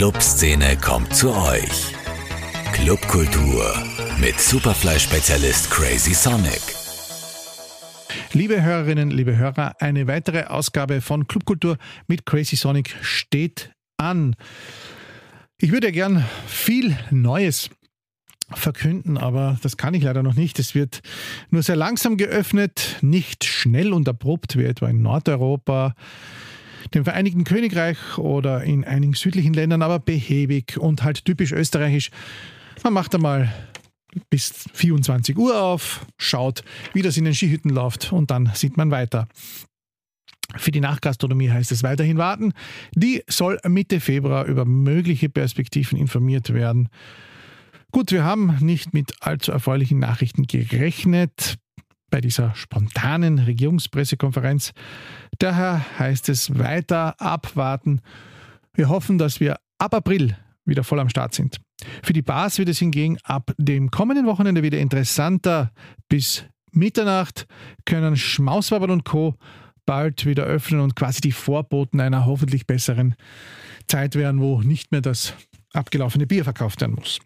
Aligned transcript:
Clubszene 0.00 0.78
kommt 0.78 1.14
zu 1.14 1.30
euch. 1.30 1.92
Clubkultur 2.72 3.70
mit 4.18 4.40
Superfly-Spezialist 4.40 5.70
Crazy 5.70 6.14
Sonic. 6.14 6.62
Liebe 8.32 8.62
Hörerinnen, 8.62 9.10
liebe 9.10 9.36
Hörer, 9.36 9.74
eine 9.78 10.06
weitere 10.06 10.44
Ausgabe 10.44 11.02
von 11.02 11.28
Clubkultur 11.28 11.76
mit 12.06 12.24
Crazy 12.24 12.56
Sonic 12.56 12.96
steht 13.02 13.72
an. 13.98 14.36
Ich 15.58 15.70
würde 15.70 15.92
gern 15.92 16.24
viel 16.46 16.96
Neues 17.10 17.68
verkünden, 18.50 19.18
aber 19.18 19.58
das 19.62 19.76
kann 19.76 19.92
ich 19.92 20.02
leider 20.02 20.22
noch 20.22 20.34
nicht. 20.34 20.58
Es 20.58 20.74
wird 20.74 21.02
nur 21.50 21.62
sehr 21.62 21.76
langsam 21.76 22.16
geöffnet, 22.16 22.96
nicht 23.02 23.44
schnell 23.44 23.92
und 23.92 24.08
abrupt 24.08 24.56
wie 24.56 24.64
etwa 24.64 24.88
in 24.88 25.02
Nordeuropa, 25.02 25.94
dem 26.94 27.04
Vereinigten 27.04 27.44
Königreich 27.44 28.18
oder 28.18 28.62
in 28.64 28.84
einigen 28.84 29.14
südlichen 29.14 29.54
Ländern, 29.54 29.82
aber 29.82 29.98
behäbig 29.98 30.78
und 30.78 31.02
halt 31.02 31.24
typisch 31.24 31.52
österreichisch. 31.52 32.10
Man 32.82 32.92
macht 32.92 33.14
einmal 33.14 33.52
bis 34.28 34.68
24 34.72 35.36
Uhr 35.36 35.60
auf, 35.60 36.06
schaut, 36.18 36.64
wie 36.92 37.02
das 37.02 37.16
in 37.16 37.24
den 37.24 37.34
Skihütten 37.34 37.70
läuft 37.70 38.12
und 38.12 38.30
dann 38.30 38.50
sieht 38.54 38.76
man 38.76 38.90
weiter. 38.90 39.28
Für 40.56 40.72
die 40.72 40.80
Nachgastronomie 40.80 41.50
heißt 41.50 41.70
es 41.70 41.84
weiterhin 41.84 42.18
warten. 42.18 42.52
Die 42.94 43.22
soll 43.28 43.60
Mitte 43.68 44.00
Februar 44.00 44.46
über 44.46 44.64
mögliche 44.64 45.28
Perspektiven 45.28 45.96
informiert 45.96 46.52
werden. 46.52 46.88
Gut, 47.92 48.10
wir 48.12 48.24
haben 48.24 48.56
nicht 48.60 48.92
mit 48.92 49.12
allzu 49.20 49.52
erfreulichen 49.52 49.98
Nachrichten 49.98 50.46
gerechnet 50.46 51.56
bei 52.10 52.20
dieser 52.20 52.54
spontanen 52.54 53.38
Regierungspressekonferenz. 53.38 54.72
Daher 55.38 55.84
heißt 55.98 56.28
es 56.28 56.58
weiter 56.58 57.20
abwarten. 57.20 58.00
Wir 58.74 58.88
hoffen, 58.88 59.18
dass 59.18 59.40
wir 59.40 59.56
ab 59.78 59.94
April 59.94 60.36
wieder 60.64 60.84
voll 60.84 61.00
am 61.00 61.08
Start 61.08 61.34
sind. 61.34 61.58
Für 62.02 62.12
die 62.12 62.22
Bars 62.22 62.58
wird 62.58 62.68
es 62.68 62.78
hingegen 62.78 63.18
ab 63.24 63.52
dem 63.56 63.90
kommenden 63.90 64.26
Wochenende 64.26 64.62
wieder 64.62 64.78
interessanter. 64.78 65.72
Bis 66.08 66.44
Mitternacht 66.72 67.46
können 67.84 68.16
Schmauswabern 68.16 68.90
und 68.90 69.04
Co. 69.04 69.36
bald 69.86 70.26
wieder 70.26 70.44
öffnen 70.44 70.80
und 70.80 70.94
quasi 70.94 71.20
die 71.20 71.32
Vorboten 71.32 72.00
einer 72.00 72.26
hoffentlich 72.26 72.66
besseren 72.66 73.14
Zeit 73.88 74.14
werden, 74.14 74.40
wo 74.40 74.60
nicht 74.62 74.92
mehr 74.92 75.00
das 75.00 75.34
abgelaufene 75.72 76.26
Bier 76.26 76.44
verkauft 76.44 76.80
werden 76.80 76.96
muss. 76.96 77.20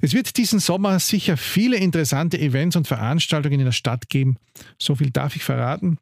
Es 0.00 0.12
wird 0.14 0.36
diesen 0.36 0.58
Sommer 0.58 0.98
sicher 0.98 1.36
viele 1.36 1.76
interessante 1.76 2.38
Events 2.38 2.76
und 2.76 2.86
Veranstaltungen 2.86 3.60
in 3.60 3.66
der 3.66 3.72
Stadt 3.72 4.08
geben. 4.08 4.36
So 4.78 4.94
viel 4.94 5.10
darf 5.10 5.36
ich 5.36 5.44
verraten. 5.44 5.98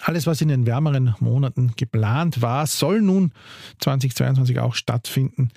Alles, 0.00 0.26
was 0.26 0.40
in 0.40 0.48
den 0.48 0.66
wärmeren 0.66 1.14
Monaten 1.20 1.72
geplant 1.76 2.42
war, 2.42 2.66
soll 2.66 3.00
nun 3.00 3.32
2022 3.80 4.58
auch 4.58 4.74
stattfinden. 4.74 5.50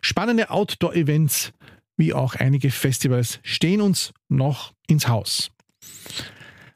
Spannende 0.00 0.50
Outdoor-Events 0.50 1.52
wie 1.96 2.14
auch 2.14 2.34
einige 2.34 2.70
Festivals 2.70 3.38
stehen 3.42 3.80
uns 3.80 4.12
noch 4.28 4.72
ins 4.88 5.08
Haus. 5.08 5.50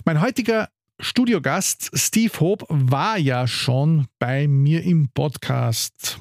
Mein 0.04 0.20
heutiger 0.20 0.68
Studiogast 1.00 1.90
Steve 1.94 2.32
Hope 2.40 2.66
war 2.68 3.18
ja 3.18 3.46
schon 3.46 4.06
bei 4.18 4.46
mir 4.46 4.82
im 4.82 5.08
Podcast. 5.08 6.20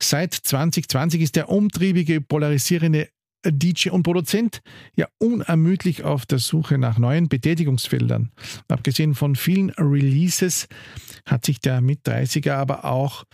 Seit 0.00 0.34
2020 0.34 1.20
ist 1.20 1.36
der 1.36 1.48
umtriebige, 1.48 2.20
polarisierende 2.20 3.08
DJ 3.44 3.90
und 3.90 4.04
Produzent 4.04 4.62
ja 4.94 5.08
unermüdlich 5.18 6.04
auf 6.04 6.26
der 6.26 6.38
Suche 6.38 6.78
nach 6.78 6.98
neuen 6.98 7.28
Betätigungsfeldern. 7.28 8.30
Abgesehen 8.68 9.14
von 9.14 9.36
vielen 9.36 9.70
Releases 9.70 10.68
hat 11.26 11.44
sich 11.44 11.60
der 11.60 11.80
Mit-30er 11.80 12.52
aber 12.52 12.84
auch 12.84 13.24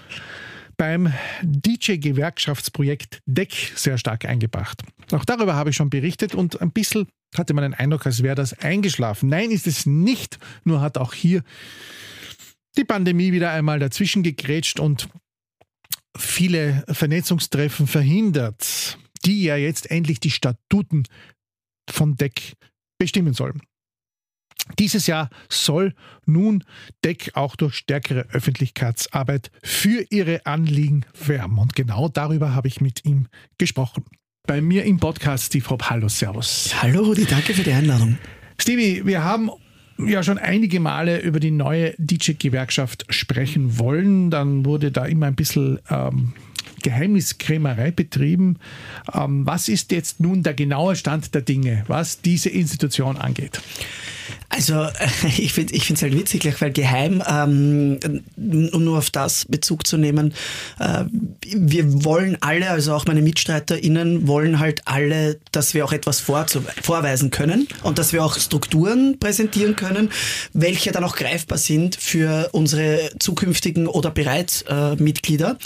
beim 0.76 1.12
DJ-Gewerkschaftsprojekt 1.42 3.20
DEC 3.26 3.72
sehr 3.74 3.98
stark 3.98 4.24
eingebracht. 4.24 4.82
Auch 5.12 5.24
darüber 5.24 5.54
habe 5.54 5.70
ich 5.70 5.76
schon 5.76 5.90
berichtet 5.90 6.34
und 6.34 6.62
ein 6.62 6.70
bisschen 6.70 7.08
hatte 7.36 7.52
man 7.52 7.62
den 7.62 7.74
Eindruck, 7.74 8.06
als 8.06 8.22
wäre 8.22 8.36
das 8.36 8.58
eingeschlafen. 8.60 9.28
Nein, 9.28 9.50
ist 9.50 9.66
es 9.66 9.84
nicht, 9.84 10.38
nur 10.64 10.80
hat 10.80 10.96
auch 10.96 11.12
hier 11.12 11.42
die 12.78 12.84
Pandemie 12.84 13.32
wieder 13.32 13.50
einmal 13.50 13.80
dazwischen 13.80 14.22
gegrätscht 14.22 14.78
und 14.78 15.08
viele 16.18 16.84
Vernetzungstreffen 16.88 17.86
verhindert, 17.86 18.98
die 19.24 19.44
ja 19.44 19.56
jetzt 19.56 19.90
endlich 19.90 20.20
die 20.20 20.30
Statuten 20.30 21.04
von 21.90 22.16
DEC 22.16 22.54
bestimmen 22.98 23.34
sollen. 23.34 23.62
Dieses 24.78 25.06
Jahr 25.06 25.30
soll 25.48 25.94
nun 26.26 26.64
DEC 27.04 27.30
auch 27.34 27.56
durch 27.56 27.74
stärkere 27.76 28.26
Öffentlichkeitsarbeit 28.30 29.50
für 29.62 30.04
ihre 30.10 30.44
Anliegen 30.44 31.06
werben. 31.24 31.58
Und 31.58 31.74
genau 31.74 32.08
darüber 32.08 32.54
habe 32.54 32.68
ich 32.68 32.80
mit 32.80 33.04
ihm 33.04 33.28
gesprochen. 33.56 34.04
Bei 34.46 34.60
mir 34.60 34.84
im 34.84 34.98
Podcast 34.98 35.46
Steve 35.46 35.68
Hopp. 35.70 35.90
Hallo, 35.90 36.08
Servus. 36.08 36.74
Hallo 36.82 37.02
Rudi, 37.04 37.24
danke 37.24 37.54
für 37.54 37.62
die 37.62 37.72
Einladung. 37.72 38.18
Stevie, 38.60 39.04
wir 39.06 39.22
haben 39.22 39.50
ja 40.06 40.22
schon 40.22 40.38
einige 40.38 40.80
Male 40.80 41.20
über 41.20 41.40
die 41.40 41.50
neue 41.50 41.94
DJ-Gewerkschaft 41.98 43.06
sprechen 43.10 43.78
wollen. 43.78 44.30
Dann 44.30 44.64
wurde 44.64 44.92
da 44.92 45.04
immer 45.04 45.26
ein 45.26 45.34
bisschen 45.34 45.80
ähm, 45.90 46.32
Geheimniskrämerei 46.82 47.90
betrieben. 47.90 48.56
Ähm, 49.12 49.46
was 49.46 49.68
ist 49.68 49.92
jetzt 49.92 50.20
nun 50.20 50.42
der 50.42 50.54
genaue 50.54 50.96
Stand 50.96 51.34
der 51.34 51.42
Dinge, 51.42 51.84
was 51.88 52.20
diese 52.20 52.48
Institution 52.48 53.16
angeht? 53.16 53.60
Also 54.48 54.86
ich 55.38 55.52
finde 55.52 55.74
es 55.74 56.02
halt 56.02 56.16
witzig, 56.16 56.48
weil 56.60 56.72
geheim, 56.72 57.22
ähm, 57.28 57.98
um 58.36 58.84
nur 58.84 58.98
auf 58.98 59.10
das 59.10 59.44
Bezug 59.44 59.86
zu 59.86 59.96
nehmen, 59.96 60.34
äh, 60.78 61.04
wir 61.46 62.04
wollen 62.04 62.36
alle, 62.40 62.70
also 62.70 62.94
auch 62.94 63.06
meine 63.06 63.22
MitstreiterInnen, 63.22 64.26
wollen 64.26 64.58
halt 64.58 64.82
alle, 64.86 65.38
dass 65.52 65.74
wir 65.74 65.84
auch 65.84 65.92
etwas 65.92 66.20
vorweisen 66.20 67.30
können 67.30 67.68
und 67.82 67.98
dass 67.98 68.12
wir 68.12 68.24
auch 68.24 68.38
Strukturen 68.38 69.18
präsentieren 69.18 69.76
können, 69.76 70.10
welche 70.52 70.92
dann 70.92 71.04
auch 71.04 71.16
greifbar 71.16 71.58
sind 71.58 71.96
für 71.96 72.48
unsere 72.52 73.10
zukünftigen 73.18 73.86
oder 73.86 74.10
bereits 74.10 74.62
äh, 74.62 74.96
Mitglieder. 74.96 75.58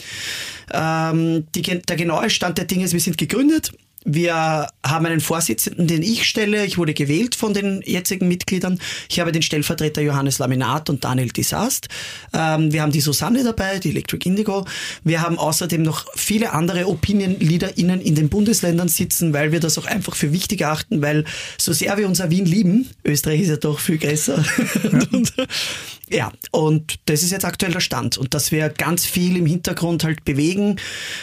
Ähm, 0.72 1.46
die, 1.54 1.62
der 1.62 1.96
genaue 1.96 2.30
Stand 2.30 2.58
der 2.58 2.64
Dinge 2.64 2.84
ist, 2.84 2.92
wir 2.92 3.00
sind 3.00 3.18
gegründet, 3.18 3.72
wir 4.04 4.68
haben 4.84 5.06
einen 5.06 5.20
Vorsitzenden, 5.20 5.86
den 5.86 6.02
ich 6.02 6.28
stelle. 6.28 6.64
Ich 6.66 6.78
wurde 6.78 6.94
gewählt 6.94 7.34
von 7.34 7.54
den 7.54 7.82
jetzigen 7.84 8.28
Mitgliedern. 8.28 8.78
Ich 9.08 9.20
habe 9.20 9.32
den 9.32 9.42
Stellvertreter 9.42 10.02
Johannes 10.02 10.38
Laminat 10.38 10.90
und 10.90 11.04
Daniel 11.04 11.28
Disast. 11.28 11.88
Ähm, 12.32 12.72
wir 12.72 12.82
haben 12.82 12.92
die 12.92 13.00
Susanne 13.00 13.44
dabei, 13.44 13.78
die 13.78 13.90
Electric 13.90 14.28
Indigo. 14.28 14.66
Wir 15.04 15.22
haben 15.22 15.38
außerdem 15.38 15.82
noch 15.82 16.06
viele 16.14 16.52
andere 16.52 16.88
Opinion-LeaderInnen 16.88 18.00
in 18.00 18.14
den 18.14 18.28
Bundesländern 18.28 18.88
sitzen, 18.88 19.32
weil 19.32 19.52
wir 19.52 19.60
das 19.60 19.78
auch 19.78 19.86
einfach 19.86 20.16
für 20.16 20.32
wichtig 20.32 20.64
achten, 20.64 21.02
weil 21.02 21.24
so 21.58 21.72
sehr 21.72 21.96
wir 21.96 22.06
unser 22.06 22.30
Wien 22.30 22.46
lieben, 22.46 22.88
Österreich 23.04 23.42
ist 23.42 23.48
ja 23.48 23.56
doch 23.56 23.78
viel 23.78 23.98
größer. 23.98 24.44
Ja. 24.82 25.46
Ja, 26.12 26.30
und 26.50 26.96
das 27.06 27.22
ist 27.22 27.30
jetzt 27.30 27.46
aktuell 27.46 27.72
der 27.72 27.80
Stand. 27.80 28.18
Und 28.18 28.34
dass 28.34 28.52
wir 28.52 28.68
ganz 28.68 29.06
viel 29.06 29.38
im 29.38 29.46
Hintergrund 29.46 30.04
halt 30.04 30.26
bewegen, 30.26 30.76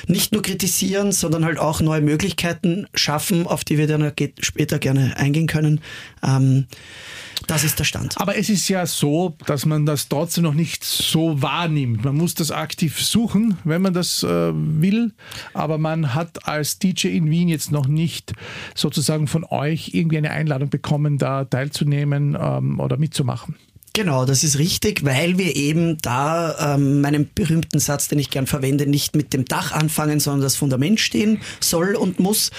nicht 0.07 0.31
nur 0.31 0.41
kritisieren, 0.41 1.11
sondern 1.11 1.45
halt 1.45 1.59
auch 1.59 1.79
neue 1.79 2.01
Möglichkeiten 2.01 2.87
schaffen, 2.95 3.45
auf 3.45 3.63
die 3.63 3.77
wir 3.77 3.85
dann 3.85 4.11
später 4.39 4.79
gerne 4.79 5.15
eingehen 5.15 5.45
können. 5.45 5.81
Ähm, 6.23 6.65
das 7.45 7.63
ist 7.63 7.77
der 7.77 7.83
Stand. 7.83 8.19
Aber 8.19 8.35
es 8.35 8.49
ist 8.49 8.67
ja 8.67 8.87
so, 8.87 9.35
dass 9.45 9.67
man 9.67 9.85
das 9.85 10.09
trotzdem 10.09 10.43
noch 10.43 10.55
nicht 10.55 10.83
so 10.83 11.39
wahrnimmt. 11.39 12.03
Man 12.03 12.17
muss 12.17 12.33
das 12.33 12.49
aktiv 12.49 12.99
suchen, 12.99 13.59
wenn 13.63 13.83
man 13.83 13.93
das 13.93 14.23
äh, 14.23 14.51
will. 14.53 15.13
Aber 15.53 15.77
man 15.77 16.15
hat 16.15 16.47
als 16.47 16.79
DJ 16.79 17.09
in 17.09 17.29
Wien 17.29 17.47
jetzt 17.47 17.71
noch 17.71 17.87
nicht 17.87 18.33
sozusagen 18.73 19.27
von 19.27 19.43
euch 19.43 19.91
irgendwie 19.93 20.17
eine 20.17 20.31
Einladung 20.31 20.69
bekommen, 20.69 21.19
da 21.19 21.45
teilzunehmen 21.45 22.35
ähm, 22.39 22.79
oder 22.79 22.97
mitzumachen. 22.97 23.55
Genau, 23.93 24.25
das 24.25 24.43
ist 24.43 24.59
richtig, 24.59 25.03
weil 25.03 25.37
wir 25.37 25.55
eben 25.55 25.97
da 25.97 26.75
ähm, 26.75 27.01
meinen 27.01 27.29
berühmten 27.33 27.79
Satz, 27.79 28.07
den 28.07 28.19
ich 28.19 28.29
gern 28.29 28.47
verwende, 28.47 28.85
nicht 28.85 29.15
mit 29.15 29.33
dem 29.33 29.45
Dach 29.45 29.71
anfangen, 29.71 30.19
sondern 30.19 30.41
das 30.41 30.55
Fundament 30.55 30.99
stehen 30.99 31.41
soll 31.59 31.95
und 31.95 32.19
muss. 32.19 32.51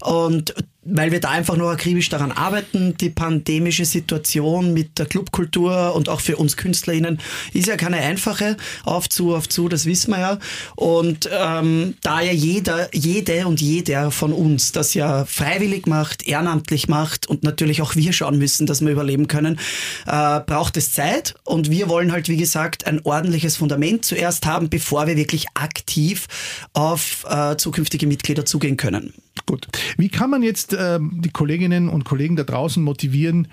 Und 0.00 0.54
weil 0.84 1.12
wir 1.12 1.20
da 1.20 1.30
einfach 1.30 1.56
noch 1.56 1.70
akribisch 1.70 2.08
daran 2.08 2.32
arbeiten. 2.32 2.96
Die 2.98 3.10
pandemische 3.10 3.84
Situation 3.84 4.72
mit 4.72 4.98
der 4.98 5.06
Clubkultur 5.06 5.94
und 5.94 6.08
auch 6.08 6.20
für 6.20 6.36
uns 6.36 6.56
KünstlerInnen 6.56 7.18
ist 7.52 7.68
ja 7.68 7.76
keine 7.76 7.98
einfache. 7.98 8.56
Auf 8.84 9.08
zu, 9.08 9.34
auf 9.34 9.48
zu, 9.48 9.68
das 9.68 9.86
wissen 9.86 10.10
wir 10.10 10.20
ja. 10.20 10.38
Und 10.74 11.28
ähm, 11.32 11.94
da 12.02 12.20
ja 12.20 12.32
jeder, 12.32 12.88
jede 12.94 13.46
und 13.46 13.60
jeder 13.60 14.10
von 14.10 14.32
uns 14.32 14.72
das 14.72 14.94
ja 14.94 15.24
freiwillig 15.24 15.86
macht, 15.86 16.26
ehrenamtlich 16.26 16.88
macht 16.88 17.28
und 17.28 17.44
natürlich 17.44 17.80
auch 17.80 17.94
wir 17.94 18.12
schauen 18.12 18.38
müssen, 18.38 18.66
dass 18.66 18.80
wir 18.80 18.90
überleben 18.90 19.28
können, 19.28 19.58
äh, 20.06 20.40
braucht 20.40 20.76
es 20.76 20.92
Zeit. 20.92 21.34
Und 21.44 21.70
wir 21.70 21.88
wollen 21.88 22.10
halt, 22.10 22.28
wie 22.28 22.36
gesagt, 22.36 22.86
ein 22.86 23.00
ordentliches 23.04 23.56
Fundament 23.56 24.04
zuerst 24.04 24.46
haben, 24.46 24.68
bevor 24.68 25.06
wir 25.06 25.16
wirklich 25.16 25.46
aktiv 25.54 26.26
auf 26.72 27.24
äh, 27.28 27.56
zukünftige 27.56 28.06
Mitglieder 28.06 28.44
zugehen 28.44 28.76
können. 28.76 29.14
Gut. 29.46 29.66
Wie 29.96 30.08
kann 30.08 30.30
man 30.30 30.42
jetzt 30.42 30.72
äh, 30.72 30.98
die 31.00 31.30
Kolleginnen 31.30 31.88
und 31.88 32.04
Kollegen 32.04 32.36
da 32.36 32.44
draußen 32.44 32.82
motivieren, 32.82 33.48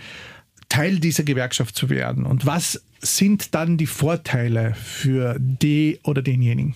Teil 0.68 1.00
dieser 1.00 1.24
Gewerkschaft 1.24 1.76
zu 1.76 1.90
werden? 1.90 2.26
Und 2.26 2.46
was 2.46 2.82
sind 3.02 3.56
dann 3.56 3.78
die 3.78 3.88
Vorteile 3.88 4.76
für 4.76 5.38
die 5.40 6.00
oder 6.04 6.22
denjenigen? 6.22 6.76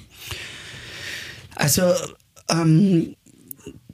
Also, 1.56 1.94
ähm, 2.50 3.16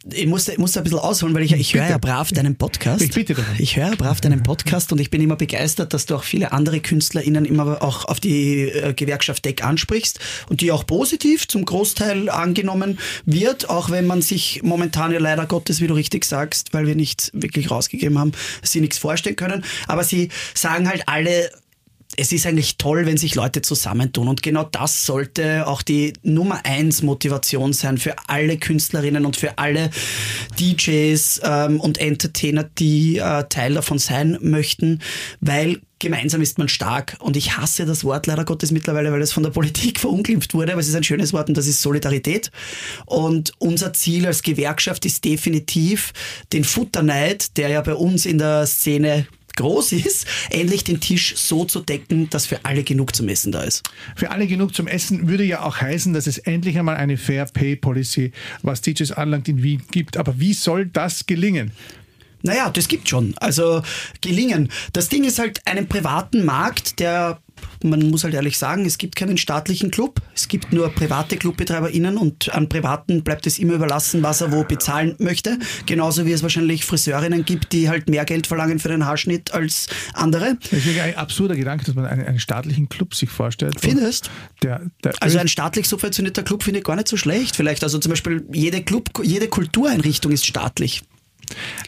ich 0.05 0.27
muss, 0.27 0.47
ich 0.47 0.57
muss 0.57 0.77
ein 0.77 0.83
bisschen 0.83 0.99
ausholen, 0.99 1.35
weil 1.35 1.43
ich, 1.43 1.51
ich 1.51 1.73
höre 1.73 1.87
ja 1.87 1.97
brav 1.97 2.31
deinen 2.31 2.55
Podcast. 2.55 3.01
Ich 3.01 3.11
bitte 3.11 3.33
darum. 3.33 3.53
Ich 3.57 3.75
höre 3.75 3.95
brav 3.95 4.21
deinen 4.21 4.43
Podcast 4.43 4.91
und 4.93 5.01
ich 5.01 5.09
bin 5.09 5.21
immer 5.21 5.35
begeistert, 5.35 5.93
dass 5.93 6.05
du 6.05 6.15
auch 6.15 6.23
viele 6.23 6.51
andere 6.51 6.79
KünstlerInnen 6.79 7.45
immer 7.45 7.81
auch 7.81 8.05
auf 8.05 8.19
die 8.19 8.69
äh, 8.69 8.93
Gewerkschaft 8.93 9.43
Deck 9.45 9.63
ansprichst 9.63 10.19
und 10.47 10.61
die 10.61 10.71
auch 10.71 10.85
positiv 10.87 11.47
zum 11.47 11.65
Großteil 11.65 12.29
angenommen 12.29 12.97
wird, 13.25 13.69
auch 13.69 13.89
wenn 13.89 14.07
man 14.07 14.21
sich 14.21 14.61
momentan 14.63 15.11
ja 15.11 15.19
leider 15.19 15.45
Gottes, 15.45 15.81
wie 15.81 15.87
du 15.87 15.95
richtig 15.95 16.23
sagst, 16.25 16.73
weil 16.73 16.87
wir 16.87 16.95
nichts 16.95 17.31
wirklich 17.33 17.69
rausgegeben 17.69 18.17
haben, 18.17 18.31
sie 18.63 18.81
nichts 18.81 18.97
vorstellen 18.97 19.35
können. 19.35 19.63
Aber 19.87 20.03
sie 20.03 20.29
sagen 20.53 20.87
halt 20.87 21.03
alle, 21.07 21.51
es 22.17 22.31
ist 22.31 22.45
eigentlich 22.45 22.77
toll, 22.77 23.05
wenn 23.05 23.17
sich 23.17 23.35
Leute 23.35 23.61
zusammentun. 23.61 24.27
Und 24.27 24.41
genau 24.41 24.63
das 24.63 25.05
sollte 25.05 25.67
auch 25.67 25.81
die 25.81 26.13
Nummer 26.23 26.65
eins 26.65 27.01
Motivation 27.01 27.71
sein 27.71 27.97
für 27.97 28.15
alle 28.27 28.57
Künstlerinnen 28.57 29.25
und 29.25 29.37
für 29.37 29.57
alle 29.57 29.91
DJs 30.59 31.41
ähm, 31.43 31.79
und 31.79 31.99
Entertainer, 31.99 32.63
die 32.63 33.17
äh, 33.17 33.43
Teil 33.49 33.75
davon 33.75 33.99
sein 33.99 34.37
möchten, 34.41 35.01
weil 35.39 35.81
gemeinsam 35.99 36.41
ist 36.41 36.57
man 36.57 36.67
stark. 36.67 37.15
Und 37.19 37.37
ich 37.37 37.57
hasse 37.57 37.85
das 37.85 38.03
Wort 38.03 38.25
leider 38.25 38.43
Gottes 38.43 38.71
mittlerweile, 38.71 39.11
weil 39.11 39.21
es 39.21 39.31
von 39.31 39.43
der 39.43 39.51
Politik 39.51 39.99
verunglimpft 39.99 40.53
wurde, 40.53 40.71
aber 40.71 40.81
es 40.81 40.87
ist 40.87 40.95
ein 40.95 41.03
schönes 41.03 41.31
Wort 41.31 41.47
und 41.49 41.57
das 41.57 41.67
ist 41.67 41.81
Solidarität. 41.81 42.49
Und 43.05 43.53
unser 43.59 43.93
Ziel 43.93 44.25
als 44.25 44.41
Gewerkschaft 44.41 45.05
ist 45.05 45.23
definitiv 45.25 46.11
den 46.53 46.63
Futterneid, 46.63 47.55
der 47.57 47.69
ja 47.69 47.81
bei 47.81 47.93
uns 47.93 48.25
in 48.25 48.39
der 48.39 48.65
Szene 48.65 49.27
groß 49.59 49.91
ist, 49.91 50.25
endlich 50.49 50.83
den 50.83 50.99
Tisch 50.99 51.35
so 51.35 51.65
zu 51.65 51.81
decken, 51.81 52.29
dass 52.29 52.45
für 52.45 52.63
alle 52.63 52.83
genug 52.83 53.15
zum 53.15 53.27
Essen 53.27 53.51
da 53.51 53.63
ist. 53.63 53.83
Für 54.15 54.31
alle 54.31 54.47
genug 54.47 54.73
zum 54.73 54.87
Essen 54.87 55.27
würde 55.27 55.43
ja 55.43 55.63
auch 55.63 55.81
heißen, 55.81 56.13
dass 56.13 56.27
es 56.27 56.37
endlich 56.37 56.79
einmal 56.79 56.95
eine 56.95 57.17
Fair 57.17 57.45
Pay 57.45 57.75
Policy, 57.75 58.31
was 58.63 58.81
DJs 58.81 59.11
anlangt, 59.11 59.47
in 59.49 59.61
Wien 59.61 59.83
gibt. 59.91 60.17
Aber 60.17 60.39
wie 60.39 60.53
soll 60.53 60.85
das 60.85 61.25
gelingen? 61.25 61.71
Naja, 62.43 62.69
das 62.69 62.87
gibt 62.87 63.09
schon. 63.09 63.33
Also 63.37 63.81
gelingen. 64.21 64.69
Das 64.93 65.09
Ding 65.09 65.23
ist 65.23 65.39
halt 65.39 65.65
einen 65.65 65.87
privaten 65.87 66.45
Markt, 66.45 66.99
der 66.99 67.39
man 67.83 68.09
muss 68.09 68.23
halt 68.23 68.33
ehrlich 68.33 68.57
sagen, 68.57 68.85
es 68.85 68.97
gibt 68.97 69.15
keinen 69.15 69.37
staatlichen 69.37 69.91
Club, 69.91 70.21
es 70.35 70.47
gibt 70.47 70.73
nur 70.73 70.89
private 70.89 71.37
ClubbetreiberInnen 71.37 72.17
und 72.17 72.53
an 72.53 72.67
Privaten 72.67 73.23
bleibt 73.23 73.47
es 73.47 73.59
immer 73.59 73.73
überlassen, 73.73 74.21
was 74.23 74.41
er 74.41 74.51
wo 74.51 74.63
bezahlen 74.63 75.15
möchte. 75.19 75.57
Genauso 75.85 76.25
wie 76.25 76.31
es 76.31 76.43
wahrscheinlich 76.43 76.85
Friseurinnen 76.85 77.45
gibt, 77.45 77.71
die 77.71 77.89
halt 77.89 78.09
mehr 78.09 78.25
Geld 78.25 78.47
verlangen 78.47 78.79
für 78.79 78.89
den 78.89 79.05
Haarschnitt 79.05 79.53
als 79.53 79.87
andere. 80.13 80.57
Das 80.71 80.85
ist 80.85 80.99
ein 80.99 81.15
absurder 81.15 81.55
Gedanke, 81.55 81.85
dass 81.85 81.95
man 81.95 82.05
einen, 82.05 82.25
einen 82.25 82.39
staatlichen 82.39 82.89
Club 82.89 83.15
sich 83.15 83.29
vorstellt. 83.29 83.79
Findest? 83.79 84.29
Der, 84.63 84.81
der 85.03 85.13
also 85.19 85.37
ein 85.37 85.47
staatlich 85.47 85.87
subventionierter 85.87 86.43
Club 86.43 86.63
finde 86.63 86.79
ich 86.79 86.85
gar 86.85 86.95
nicht 86.95 87.07
so 87.07 87.17
schlecht. 87.17 87.55
Vielleicht, 87.55 87.83
also 87.83 87.97
zum 87.99 88.09
Beispiel 88.09 88.45
jede 88.51 88.83
Club, 88.83 89.09
jede 89.23 89.47
Kultureinrichtung 89.47 90.31
ist 90.31 90.45
staatlich. 90.45 91.03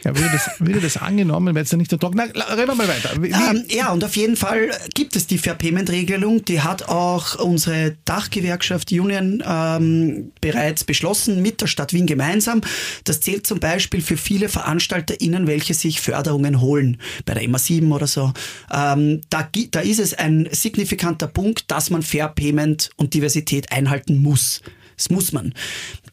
Ja, 0.04 0.16
würde 0.16 0.30
das, 0.32 0.50
würde 0.58 0.80
das 0.80 0.96
angenommen, 0.96 1.54
wäre 1.54 1.64
es 1.64 1.70
ja 1.70 1.78
nicht 1.78 1.90
der 1.90 1.98
Druck. 1.98 2.14
Na, 2.14 2.24
reden 2.24 2.68
wir 2.68 2.74
mal 2.74 2.88
weiter. 2.88 3.10
Ähm, 3.14 3.64
ja, 3.68 3.92
und 3.92 4.02
auf 4.04 4.16
jeden 4.16 4.36
Fall 4.36 4.70
gibt 4.94 5.16
es 5.16 5.26
die 5.26 5.38
Fair 5.38 5.54
Payment 5.54 5.90
Regelung. 5.90 6.44
Die 6.44 6.60
hat 6.60 6.88
auch 6.88 7.38
unsere 7.38 7.96
Dachgewerkschaft 8.04 8.90
Union 8.92 9.42
ähm, 9.46 10.32
bereits 10.40 10.84
beschlossen 10.84 11.42
mit 11.42 11.60
der 11.60 11.66
Stadt 11.66 11.92
Wien 11.92 12.06
gemeinsam. 12.06 12.60
Das 13.04 13.20
zählt 13.20 13.46
zum 13.46 13.60
Beispiel 13.60 14.00
für 14.00 14.16
viele 14.16 14.48
VeranstalterInnen, 14.48 15.46
welche 15.46 15.74
sich 15.74 16.00
Förderungen 16.00 16.60
holen, 16.60 16.98
bei 17.24 17.34
der 17.34 17.44
MA7 17.44 17.92
oder 17.92 18.06
so. 18.06 18.32
Ähm, 18.72 19.20
da, 19.30 19.48
da 19.70 19.80
ist 19.80 20.00
es 20.00 20.14
ein 20.14 20.48
signifikanter 20.50 21.28
Punkt, 21.28 21.70
dass 21.70 21.90
man 21.90 22.02
Fair 22.02 22.28
Payment 22.28 22.90
und 22.96 23.14
Diversität 23.14 23.70
einhalten 23.72 24.18
muss. 24.18 24.60
Das 24.96 25.10
muss 25.10 25.32
man. 25.32 25.54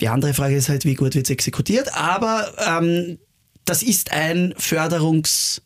Die 0.01 0.07
andere 0.07 0.34
Frage 0.34 0.56
ist 0.56 0.69
halt, 0.69 0.86
wie 0.86 0.96
gut 0.96 1.16
wird 1.16 1.25
es 1.25 1.30
exekutiert. 1.30 1.94
Aber 1.96 2.51
ähm, 2.66 3.19
das 3.65 3.83
ist 3.83 4.11
ein 4.11 4.53
Förderungs- 4.53 5.61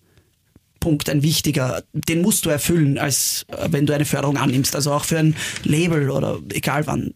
Punkt, 0.83 1.09
ein 1.09 1.23
wichtiger, 1.23 1.81
den 1.93 2.21
musst 2.21 2.45
du 2.45 2.49
erfüllen, 2.49 2.97
als 2.97 3.45
äh, 3.47 3.69
wenn 3.71 3.85
du 3.85 3.93
eine 3.93 4.03
Förderung 4.03 4.35
annimmst, 4.35 4.75
also 4.75 4.91
auch 4.91 5.05
für 5.05 5.17
ein 5.17 5.33
Label 5.63 6.09
oder 6.09 6.39
egal 6.51 6.85
wann. 6.87 7.13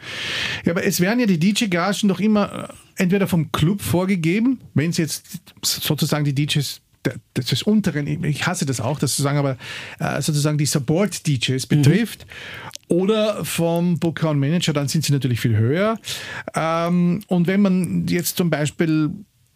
Ja, 0.63 0.71
aber 0.71 0.85
es 0.85 1.01
werden 1.01 1.19
ja 1.19 1.25
die 1.25 1.37
DJ-Gagen 1.37 2.07
doch 2.07 2.21
immer 2.21 2.69
äh, 2.69 3.01
entweder 3.03 3.27
vom 3.27 3.51
Club 3.51 3.81
vorgegeben, 3.81 4.61
wenn 4.73 4.91
es 4.91 4.97
jetzt 4.97 5.25
sozusagen 5.61 6.23
die 6.23 6.33
DJs 6.33 6.81
das 7.33 7.53
ist 7.53 7.63
unteren, 7.63 8.23
ich 8.25 8.47
hasse 8.47 8.65
das 8.65 8.81
auch, 8.81 8.99
das 8.99 9.15
zu 9.15 9.21
sagen, 9.21 9.37
aber 9.37 9.57
äh, 9.99 10.21
sozusagen 10.21 10.57
die 10.57 10.65
Support-DJs 10.65 11.65
betrifft. 11.67 12.25
Mhm. 12.25 12.97
Oder 12.97 13.45
vom 13.45 13.97
Booker 13.97 14.29
und 14.29 14.39
Manager, 14.39 14.73
dann 14.73 14.89
sind 14.89 15.05
sie 15.05 15.13
natürlich 15.13 15.39
viel 15.39 15.55
höher. 15.55 15.99
Ähm, 16.53 17.21
und 17.27 17.47
wenn 17.47 17.61
man 17.61 18.07
jetzt 18.07 18.35
zum 18.35 18.49
Beispiel 18.49 19.09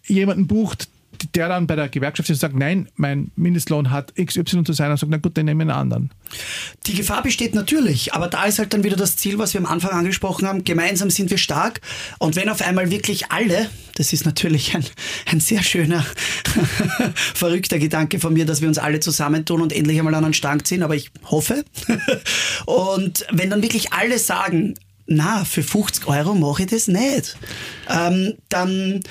jemanden 0.06 0.47
bucht, 0.47 0.88
der 1.35 1.50
dann 1.50 1.68
bei 1.68 1.75
der 1.75 1.89
Gewerkschaft 1.89 2.29
ist 2.29 2.38
und 2.38 2.41
sagt, 2.41 2.56
nein, 2.56 2.89
mein 2.95 3.31
Mindestlohn 3.35 3.91
hat 3.91 4.13
XY 4.15 4.63
zu 4.63 4.73
sein 4.73 4.91
und 4.91 4.97
sagt, 4.97 5.12
na 5.12 5.18
gut, 5.18 5.38
dann 5.38 5.45
nehmen 5.45 5.68
wir 5.68 5.73
einen 5.73 5.81
anderen. 5.81 6.12
Die 6.88 6.94
Gefahr 6.94 7.23
besteht 7.23 7.56
natürlich, 7.56 8.13
aber 8.13 8.27
da 8.27 8.45
ist 8.45 8.59
halt 8.59 8.73
dann 8.73 8.83
wieder 8.83 8.95
das 8.95 9.18
Ziel, 9.18 9.38
was 9.38 9.53
wir 9.53 9.62
am 9.62 9.68
Anfang 9.68 9.91
angesprochen 9.91 10.47
haben, 10.47 10.63
gemeinsam 10.63 11.09
sind 11.09 11.29
wir 11.29 11.38
stark 11.38 11.81
und 12.19 12.35
wenn 12.35 12.50
auf 12.50 12.62
einmal 12.62 12.91
wirklich 12.91 13.31
alle, 13.31 13.69
das 13.95 14.13
ist 14.13 14.25
natürlich 14.25 14.75
ein, 14.75 14.85
ein 15.31 15.39
sehr 15.39 15.63
schöner, 15.63 16.06
verrückter 17.33 17.79
Gedanke 17.79 18.19
von 18.19 18.33
mir, 18.33 18.45
dass 18.45 18.62
wir 18.62 18.67
uns 18.67 18.77
alle 18.77 19.00
zusammentun 19.00 19.62
und 19.62 19.74
endlich 19.74 20.00
einmal 20.00 20.15
an 20.15 20.25
einen 20.25 20.33
Strang 20.33 20.63
ziehen, 20.63 20.83
aber 20.83 20.95
ich 20.95 21.12
hoffe. 21.25 21.65
und 22.65 23.25
wenn 23.31 23.50
dann 23.50 23.62
wirklich 23.62 23.94
alle 23.94 24.19
sagen, 24.19 24.75
na, 25.07 25.44
für 25.44 25.63
50 25.63 26.07
Euro 26.07 26.33
mache 26.35 26.63
ich 26.63 26.69
das 26.69 26.88
nicht, 26.88 27.38
ähm, 27.89 28.35
dann 28.50 29.01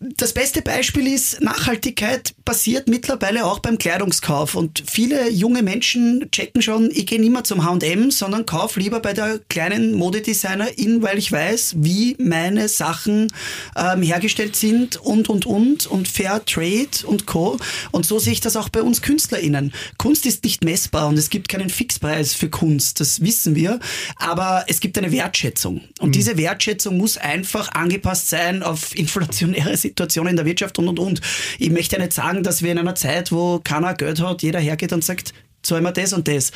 das 0.00 0.32
beste 0.32 0.60
Beispiel 0.60 1.06
ist, 1.06 1.40
Nachhaltigkeit 1.40 2.34
passiert 2.44 2.88
mittlerweile 2.88 3.46
auch 3.46 3.60
beim 3.60 3.78
Kleidungskauf. 3.78 4.54
Und 4.54 4.82
viele 4.86 5.30
junge 5.30 5.62
Menschen 5.62 6.28
checken 6.30 6.62
schon, 6.62 6.90
ich 6.90 7.06
gehe 7.06 7.20
nicht 7.20 7.32
mehr 7.32 7.44
zum 7.44 7.64
HM, 7.64 8.10
sondern 8.10 8.44
kaufe 8.44 8.80
lieber 8.80 9.00
bei 9.00 9.12
der 9.12 9.40
kleinen 9.48 9.94
Modedesignerin, 9.94 11.02
weil 11.02 11.18
ich 11.18 11.30
weiß, 11.30 11.76
wie 11.78 12.16
meine 12.18 12.68
Sachen 12.68 13.32
ähm, 13.76 14.02
hergestellt 14.02 14.56
sind 14.56 14.96
und, 14.96 15.28
und, 15.28 15.46
und, 15.46 15.86
und 15.86 16.08
Fair 16.08 16.44
Trade 16.44 17.06
und 17.06 17.26
Co. 17.26 17.58
Und 17.90 18.04
so 18.04 18.18
sehe 18.18 18.32
ich 18.32 18.40
das 18.40 18.56
auch 18.56 18.68
bei 18.68 18.82
uns 18.82 19.00
KünstlerInnen. 19.00 19.72
Kunst 19.96 20.26
ist 20.26 20.44
nicht 20.44 20.64
messbar 20.64 21.08
und 21.08 21.18
es 21.18 21.30
gibt 21.30 21.48
keinen 21.48 21.70
Fixpreis 21.70 22.34
für 22.34 22.50
Kunst, 22.50 23.00
das 23.00 23.20
wissen 23.22 23.54
wir. 23.54 23.78
Aber 24.16 24.64
es 24.68 24.80
gibt 24.80 24.98
eine 24.98 25.12
Wertschätzung. 25.12 25.82
Und 26.00 26.08
mhm. 26.08 26.12
diese 26.12 26.36
Wertschätzung 26.36 26.96
muss 26.96 27.16
einfach 27.16 27.72
angepasst 27.72 28.28
sein 28.28 28.62
auf 28.62 28.96
inflationäre 28.96 29.76
Situationen 29.76 29.93
Situation 29.94 30.26
in 30.26 30.36
der 30.36 30.44
Wirtschaft 30.44 30.78
und 30.78 30.88
und 30.88 30.98
und. 30.98 31.20
Ich 31.58 31.70
möchte 31.70 31.96
ja 31.96 32.02
nicht 32.02 32.12
sagen, 32.12 32.42
dass 32.42 32.62
wir 32.62 32.72
in 32.72 32.78
einer 32.78 32.96
Zeit, 32.96 33.30
wo 33.30 33.60
keiner 33.62 33.94
Geld 33.94 34.20
hat, 34.20 34.42
jeder 34.42 34.58
hergeht 34.58 34.92
und 34.92 35.04
sagt, 35.04 35.32
zahlen 35.64 35.82
wir 35.82 35.92
das 35.92 36.12
und 36.12 36.28
das. 36.28 36.52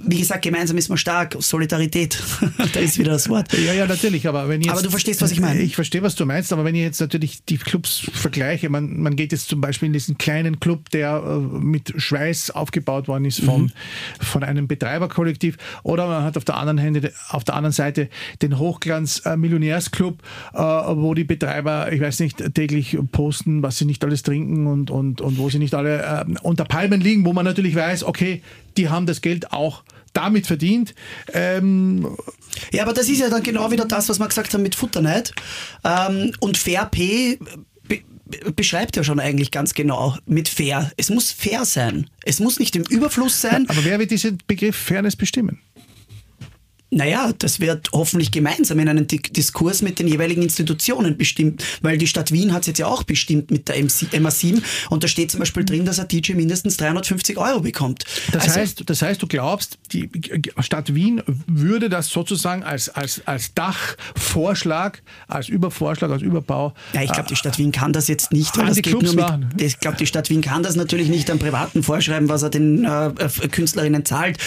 Wie 0.00 0.18
gesagt, 0.18 0.42
gemeinsam 0.42 0.76
ist 0.78 0.88
man 0.88 0.98
stark. 0.98 1.36
Solidarität, 1.38 2.22
da 2.72 2.80
ist 2.80 2.98
wieder 2.98 3.12
das 3.12 3.28
Wort. 3.28 3.52
Ja, 3.52 3.72
ja, 3.72 3.86
natürlich. 3.86 4.26
Aber, 4.26 4.48
wenn 4.48 4.60
jetzt, 4.60 4.72
aber 4.72 4.82
du 4.82 4.90
verstehst, 4.90 5.22
was 5.22 5.30
ich 5.30 5.40
meine. 5.40 5.60
Ich 5.60 5.74
verstehe, 5.74 6.02
was 6.02 6.14
du 6.14 6.26
meinst, 6.26 6.52
aber 6.52 6.64
wenn 6.64 6.74
ich 6.74 6.82
jetzt 6.82 7.00
natürlich 7.00 7.44
die 7.44 7.58
Clubs 7.58 8.10
vergleiche, 8.12 8.68
man, 8.68 9.00
man 9.00 9.16
geht 9.16 9.32
jetzt 9.32 9.48
zum 9.48 9.60
Beispiel 9.60 9.86
in 9.86 9.92
diesen 9.92 10.18
kleinen 10.18 10.58
Club, 10.60 10.90
der 10.90 11.22
äh, 11.24 11.58
mit 11.58 11.94
Schweiß 11.96 12.50
aufgebaut 12.50 13.08
worden 13.08 13.24
ist 13.24 13.40
von, 13.40 13.62
mhm. 13.62 13.70
von 14.20 14.42
einem 14.42 14.66
Betreiberkollektiv, 14.66 15.56
oder 15.82 16.06
man 16.06 16.24
hat 16.24 16.36
auf 16.36 16.44
der 16.44 16.56
anderen, 16.56 16.78
Hände, 16.78 17.12
auf 17.28 17.44
der 17.44 17.54
anderen 17.54 17.72
Seite 17.72 18.08
den 18.42 18.58
Hochglanz-Millionärsclub, 18.58 20.22
äh, 20.54 20.58
wo 20.58 21.14
die 21.14 21.24
Betreiber, 21.24 21.92
ich 21.92 22.00
weiß 22.00 22.20
nicht, 22.20 22.54
täglich 22.54 22.96
posten, 23.12 23.62
was 23.62 23.78
sie 23.78 23.84
nicht 23.84 24.02
alles 24.04 24.22
trinken 24.22 24.66
und, 24.66 24.90
und, 24.90 25.20
und 25.20 25.38
wo 25.38 25.50
sie 25.50 25.58
nicht 25.58 25.74
alle 25.74 26.02
äh, 26.02 26.24
unter 26.42 26.64
Palmen 26.64 27.00
liegen, 27.00 27.24
wo 27.24 27.32
man 27.32 27.44
natürlich 27.44 27.74
weiß, 27.74 28.04
okay, 28.04 28.42
die 28.76 28.88
haben 28.88 29.06
das 29.06 29.20
Geld 29.20 29.52
auch 29.52 29.82
damit 30.12 30.46
verdient. 30.46 30.94
Ähm 31.32 32.16
ja, 32.72 32.82
aber 32.82 32.92
das 32.92 33.08
ist 33.08 33.20
ja 33.20 33.28
dann 33.28 33.42
genau 33.42 33.70
wieder 33.70 33.84
das, 33.84 34.08
was 34.08 34.18
wir 34.18 34.26
gesagt 34.26 34.54
haben 34.54 34.62
mit 34.62 34.74
Futterneid. 34.74 35.32
Ähm, 35.84 36.32
und 36.40 36.56
Fair 36.56 36.86
P 36.86 37.38
be 37.86 38.02
beschreibt 38.56 38.96
ja 38.96 39.04
schon 39.04 39.20
eigentlich 39.20 39.52
ganz 39.52 39.74
genau 39.74 40.16
mit 40.26 40.48
fair. 40.48 40.90
Es 40.96 41.10
muss 41.10 41.30
fair 41.30 41.64
sein. 41.64 42.10
Es 42.24 42.40
muss 42.40 42.58
nicht 42.58 42.74
im 42.74 42.82
Überfluss 42.82 43.40
sein. 43.40 43.68
Aber 43.68 43.84
wer 43.84 44.00
wird 44.00 44.10
diesen 44.10 44.38
Begriff 44.48 44.74
Fairness 44.74 45.14
bestimmen? 45.14 45.60
Naja, 46.96 47.30
das 47.38 47.60
wird 47.60 47.90
hoffentlich 47.92 48.30
gemeinsam 48.30 48.78
in 48.78 48.88
einem 48.88 49.06
Diskurs 49.06 49.82
mit 49.82 49.98
den 49.98 50.08
jeweiligen 50.08 50.40
Institutionen 50.40 51.18
bestimmt, 51.18 51.62
weil 51.82 51.98
die 51.98 52.06
Stadt 52.06 52.32
Wien 52.32 52.54
hat 52.54 52.62
es 52.62 52.68
jetzt 52.68 52.78
ja 52.78 52.86
auch 52.86 53.02
bestimmt 53.02 53.50
mit 53.50 53.68
der 53.68 53.76
MA7 53.76 54.62
und 54.88 55.04
da 55.04 55.08
steht 55.08 55.30
zum 55.30 55.40
Beispiel 55.40 55.64
drin, 55.66 55.84
dass 55.84 55.98
ein 55.98 56.08
DJ 56.08 56.32
mindestens 56.32 56.78
350 56.78 57.36
Euro 57.36 57.60
bekommt. 57.60 58.04
Das, 58.32 58.44
also, 58.44 58.60
heißt, 58.60 58.82
das 58.86 59.02
heißt, 59.02 59.22
du 59.22 59.26
glaubst, 59.26 59.76
die 59.92 60.08
Stadt 60.60 60.94
Wien 60.94 61.22
würde 61.46 61.90
das 61.90 62.08
sozusagen 62.08 62.62
als, 62.62 62.88
als, 62.88 63.20
als 63.26 63.52
Dachvorschlag, 63.52 65.02
als 65.28 65.50
Übervorschlag, 65.50 66.10
als 66.10 66.22
Überbau. 66.22 66.72
Ja, 66.94 67.02
ich 67.02 67.12
glaube, 67.12 67.28
die 67.28 67.36
Stadt 67.36 67.58
Wien 67.58 67.72
kann 67.72 67.92
das 67.92 68.08
jetzt 68.08 68.32
nicht, 68.32 68.56
weil 68.56 68.68
das 68.68 68.76
geht 68.80 69.02
nur 69.02 69.14
mit, 69.14 69.60
Ich 69.60 69.80
glaube, 69.80 69.98
die 69.98 70.06
Stadt 70.06 70.30
Wien 70.30 70.40
kann 70.40 70.62
das 70.62 70.76
natürlich 70.76 71.08
nicht 71.08 71.30
am 71.30 71.38
Privaten 71.38 71.82
vorschreiben, 71.82 72.30
was 72.30 72.42
er 72.42 72.48
den 72.48 72.86
äh, 72.86 73.10
Künstlerinnen 73.50 74.06
zahlt, 74.06 74.38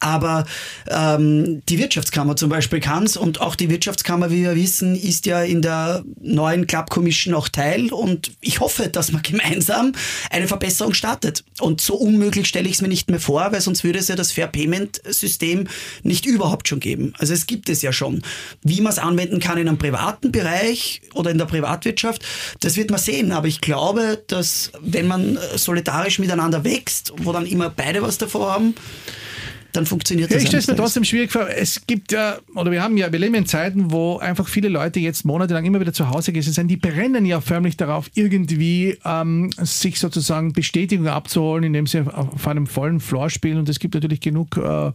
aber 0.00 0.46
ähm, 0.88 1.62
die 1.68 1.78
Wirtschaft 1.78 1.97
Wirtschaftskammer 1.98 2.36
zum 2.36 2.48
Beispiel 2.48 2.78
kann 2.78 3.04
es. 3.04 3.16
Und 3.16 3.40
auch 3.40 3.56
die 3.56 3.70
Wirtschaftskammer, 3.70 4.30
wie 4.30 4.44
wir 4.44 4.54
wissen, 4.54 4.94
ist 4.94 5.26
ja 5.26 5.42
in 5.42 5.62
der 5.62 6.04
neuen 6.20 6.68
Club 6.68 6.90
Commission 6.90 7.34
auch 7.34 7.48
Teil. 7.48 7.92
Und 7.92 8.30
ich 8.40 8.60
hoffe, 8.60 8.88
dass 8.88 9.10
man 9.10 9.22
gemeinsam 9.28 9.92
eine 10.30 10.46
Verbesserung 10.46 10.94
startet. 10.94 11.42
Und 11.58 11.80
so 11.80 11.96
unmöglich 11.96 12.46
stelle 12.46 12.68
ich 12.68 12.76
es 12.76 12.82
mir 12.82 12.88
nicht 12.88 13.10
mehr 13.10 13.18
vor, 13.18 13.50
weil 13.50 13.60
sonst 13.60 13.82
würde 13.82 13.98
es 13.98 14.06
ja 14.06 14.14
das 14.14 14.30
Fair 14.30 14.46
Payment 14.46 15.00
System 15.08 15.66
nicht 16.04 16.24
überhaupt 16.24 16.68
schon 16.68 16.78
geben. 16.78 17.14
Also 17.18 17.34
es 17.34 17.48
gibt 17.48 17.68
es 17.68 17.82
ja 17.82 17.92
schon. 17.92 18.22
Wie 18.62 18.80
man 18.80 18.92
es 18.92 19.00
anwenden 19.00 19.40
kann 19.40 19.58
in 19.58 19.66
einem 19.66 19.78
privaten 19.78 20.30
Bereich 20.30 21.02
oder 21.14 21.32
in 21.32 21.38
der 21.38 21.46
Privatwirtschaft, 21.46 22.22
das 22.60 22.76
wird 22.76 22.90
man 22.90 23.00
sehen. 23.00 23.32
Aber 23.32 23.48
ich 23.48 23.60
glaube, 23.60 24.22
dass 24.28 24.70
wenn 24.80 25.08
man 25.08 25.36
solidarisch 25.56 26.20
miteinander 26.20 26.62
wächst, 26.62 27.12
wo 27.16 27.32
dann 27.32 27.46
immer 27.46 27.70
beide 27.70 28.02
was 28.02 28.18
davor 28.18 28.52
haben, 28.52 28.74
dann 29.72 29.84
funktioniert 29.84 30.30
ja, 30.30 30.36
das. 30.36 30.44
Ich 30.44 30.48
stelle 30.48 30.60
es 30.60 30.66
mir 30.66 30.76
trotzdem 30.76 31.04
schwierig 31.04 31.30
vor. 31.30 31.48
Es 31.48 31.86
gibt 31.86 32.12
ja, 32.12 32.38
oder 32.54 32.70
wir 32.70 32.82
haben 32.82 32.96
ja, 32.96 33.12
wir 33.12 33.18
leben 33.18 33.34
in 33.34 33.46
Zeiten, 33.46 33.90
wo 33.90 34.16
einfach 34.16 34.48
viele 34.48 34.68
Leute 34.68 34.98
jetzt 34.98 35.24
monatelang 35.24 35.64
immer 35.64 35.80
wieder 35.80 35.92
zu 35.92 36.08
Hause 36.08 36.32
gewesen 36.32 36.52
sind. 36.52 36.68
Die 36.68 36.76
brennen 36.76 37.26
ja 37.26 37.40
förmlich 37.40 37.76
darauf, 37.76 38.10
irgendwie 38.14 38.98
ähm, 39.04 39.50
sich 39.58 40.00
sozusagen 40.00 40.52
Bestätigung 40.52 41.08
abzuholen, 41.08 41.64
indem 41.64 41.86
sie 41.86 42.00
auf 42.00 42.46
einem 42.48 42.66
vollen 42.66 43.00
Floor 43.00 43.28
spielen. 43.28 43.58
Und 43.58 43.68
es 43.68 43.78
gibt 43.78 43.94
natürlich 43.94 44.20
genug, 44.20 44.56
äh, 44.56 44.92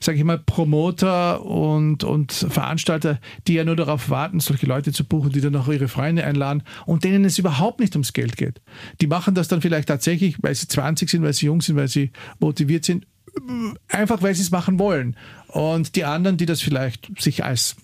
sage 0.00 0.18
ich 0.18 0.24
mal, 0.24 0.38
Promoter 0.38 1.44
und, 1.44 2.04
und 2.04 2.32
Veranstalter, 2.32 3.18
die 3.48 3.54
ja 3.54 3.64
nur 3.64 3.76
darauf 3.76 4.10
warten, 4.10 4.38
solche 4.38 4.66
Leute 4.66 4.92
zu 4.92 5.04
buchen, 5.04 5.32
die 5.32 5.40
dann 5.40 5.56
auch 5.56 5.68
ihre 5.68 5.88
Freunde 5.88 6.24
einladen 6.24 6.62
und 6.86 7.02
denen 7.02 7.24
es 7.24 7.38
überhaupt 7.38 7.80
nicht 7.80 7.94
ums 7.96 8.12
Geld 8.12 8.36
geht. 8.36 8.60
Die 9.00 9.08
machen 9.08 9.34
das 9.34 9.48
dann 9.48 9.60
vielleicht 9.60 9.88
tatsächlich, 9.88 10.36
weil 10.40 10.54
sie 10.54 10.68
20 10.68 11.10
sind, 11.10 11.22
weil 11.22 11.32
sie 11.32 11.46
jung 11.46 11.60
sind, 11.60 11.76
weil 11.76 11.88
sie 11.88 12.12
motiviert 12.38 12.84
sind 12.84 13.06
einfach 13.88 14.22
weil 14.22 14.34
sie 14.34 14.42
es 14.42 14.50
machen 14.50 14.78
wollen. 14.78 15.16
Und 15.48 15.96
die 15.96 16.04
anderen, 16.04 16.36
die 16.36 16.46
das 16.46 16.60
vielleicht 16.60 17.20
sich 17.20 17.44
als 17.44 17.76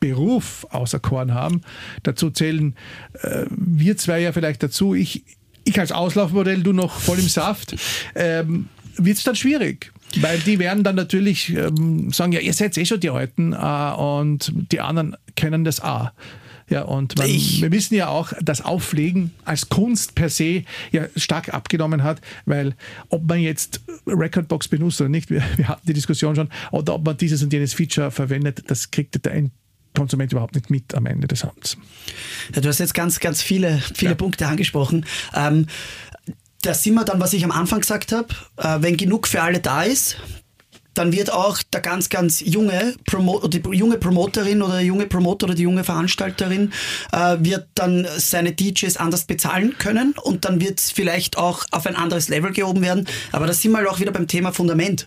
Beruf 0.00 0.66
auserkoren 0.70 1.34
haben, 1.34 1.62
dazu 2.02 2.30
zählen 2.30 2.74
äh, 3.22 3.44
wir 3.50 3.96
zwei 3.96 4.20
ja 4.20 4.32
vielleicht 4.32 4.62
dazu. 4.62 4.94
Ich, 4.94 5.24
ich 5.64 5.78
als 5.78 5.92
Auslaufmodell, 5.92 6.62
du 6.62 6.72
noch 6.72 6.98
voll 6.98 7.18
im 7.18 7.28
Saft, 7.28 7.76
ähm, 8.14 8.68
wird 8.96 9.18
es 9.18 9.24
dann 9.24 9.36
schwierig. 9.36 9.92
Weil 10.16 10.40
die 10.40 10.58
werden 10.58 10.82
dann 10.82 10.96
natürlich 10.96 11.54
ähm, 11.54 12.10
sagen, 12.12 12.32
ja, 12.32 12.40
ihr 12.40 12.52
seid 12.52 12.76
eh 12.76 12.84
schon 12.84 12.98
die 12.98 13.10
Alten 13.10 13.52
äh, 13.52 13.92
und 13.92 14.52
die 14.72 14.80
anderen 14.80 15.16
kennen 15.36 15.64
das 15.64 15.80
auch. 15.80 16.10
Ja, 16.70 16.82
und 16.82 17.18
man, 17.18 17.26
wir 17.26 17.72
wissen 17.72 17.96
ja 17.96 18.08
auch, 18.08 18.32
dass 18.40 18.60
Auflegen 18.64 19.32
als 19.44 19.68
Kunst 19.68 20.14
per 20.14 20.30
se 20.30 20.62
ja 20.92 21.06
stark 21.16 21.52
abgenommen 21.52 22.04
hat, 22.04 22.20
weil 22.46 22.76
ob 23.08 23.28
man 23.28 23.40
jetzt 23.40 23.80
Recordbox 24.06 24.68
benutzt 24.68 25.00
oder 25.00 25.10
nicht, 25.10 25.30
wir, 25.30 25.42
wir 25.56 25.66
hatten 25.66 25.86
die 25.86 25.92
Diskussion 25.92 26.36
schon, 26.36 26.48
oder 26.70 26.94
ob 26.94 27.04
man 27.04 27.16
dieses 27.16 27.42
und 27.42 27.52
jenes 27.52 27.74
Feature 27.74 28.12
verwendet, 28.12 28.62
das 28.68 28.92
kriegt 28.92 29.22
der 29.24 29.50
Konsument 29.96 30.30
überhaupt 30.30 30.54
nicht 30.54 30.70
mit 30.70 30.94
am 30.94 31.06
Ende 31.06 31.26
des 31.26 31.44
Abends. 31.44 31.76
Ja, 32.54 32.60
du 32.60 32.68
hast 32.68 32.78
jetzt 32.78 32.94
ganz, 32.94 33.18
ganz 33.18 33.42
viele, 33.42 33.82
viele 33.94 34.12
ja. 34.12 34.16
Punkte 34.16 34.46
angesprochen. 34.46 35.04
Ähm, 35.34 35.66
da 36.62 36.74
sind 36.74 36.94
wir 36.94 37.04
dann, 37.04 37.18
was 37.18 37.32
ich 37.32 37.42
am 37.42 37.50
Anfang 37.50 37.80
gesagt 37.80 38.12
habe, 38.12 38.28
äh, 38.58 38.80
wenn 38.80 38.96
genug 38.96 39.26
für 39.26 39.42
alle 39.42 39.58
da 39.58 39.82
ist, 39.82 40.18
dann 40.94 41.12
wird 41.12 41.32
auch 41.32 41.62
der 41.72 41.80
ganz, 41.80 42.08
ganz 42.08 42.40
junge, 42.40 42.94
Promo 43.06 43.46
die 43.46 43.62
junge 43.72 43.98
Promoterin 43.98 44.62
oder 44.62 44.74
der 44.74 44.84
junge 44.84 45.06
Promoter 45.06 45.46
oder 45.46 45.54
die 45.54 45.62
junge 45.62 45.84
Veranstalterin 45.84 46.72
äh, 47.12 47.36
wird 47.40 47.68
dann 47.74 48.06
seine 48.16 48.52
DJs 48.52 48.96
anders 48.96 49.24
bezahlen 49.24 49.76
können 49.78 50.14
und 50.22 50.44
dann 50.44 50.60
wird 50.60 50.80
es 50.80 50.90
vielleicht 50.90 51.38
auch 51.38 51.64
auf 51.70 51.86
ein 51.86 51.96
anderes 51.96 52.28
Level 52.28 52.52
gehoben 52.52 52.82
werden. 52.82 53.06
Aber 53.32 53.46
da 53.46 53.52
sind 53.52 53.72
wir 53.72 53.90
auch 53.90 54.00
wieder 54.00 54.12
beim 54.12 54.26
Thema 54.26 54.52
Fundament. 54.52 55.06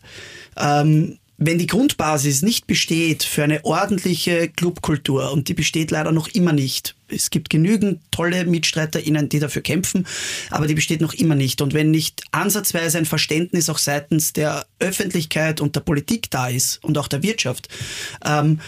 Ähm, 0.58 1.18
wenn 1.46 1.58
die 1.58 1.68
Grundbasis 1.68 2.42
nicht 2.42 2.68
besteht 2.68 3.24
für 3.24 3.44
eine 3.44 3.64
ordentliche 3.66 4.50
Clubkultur, 4.50 5.32
und 5.32 5.48
die 5.50 5.54
besteht 5.54 5.92
leider 5.92 6.12
noch 6.12 6.28
immer 6.30 6.54
nicht, 6.54 6.96
es 7.08 7.30
gibt 7.30 7.50
genügend 7.50 8.02
tolle 8.12 8.46
MitstreiterInnen, 8.46 9.30
die 9.30 9.40
dafür 9.40 9.62
kämpfen, 9.62 10.08
aber 10.50 10.68
die 10.68 10.74
besteht 10.74 11.02
noch 11.02 11.14
immer 11.14 11.36
nicht. 11.36 11.62
Und 11.62 11.74
wenn 11.74 11.92
nicht 11.92 12.24
ansatzweise 12.32 12.98
ein 12.98 13.06
Verständnis 13.06 13.70
auch 13.70 13.78
seitens 13.78 14.34
der 14.34 14.66
Öffentlichkeit 14.80 15.62
und 15.62 15.76
der 15.76 15.82
Politik 15.82 16.32
da 16.32 16.48
ist 16.48 16.84
und 16.84 16.98
auch 16.98 17.08
der 17.08 17.24
Wirtschaft, 17.24 17.68
ähm, 18.26 18.60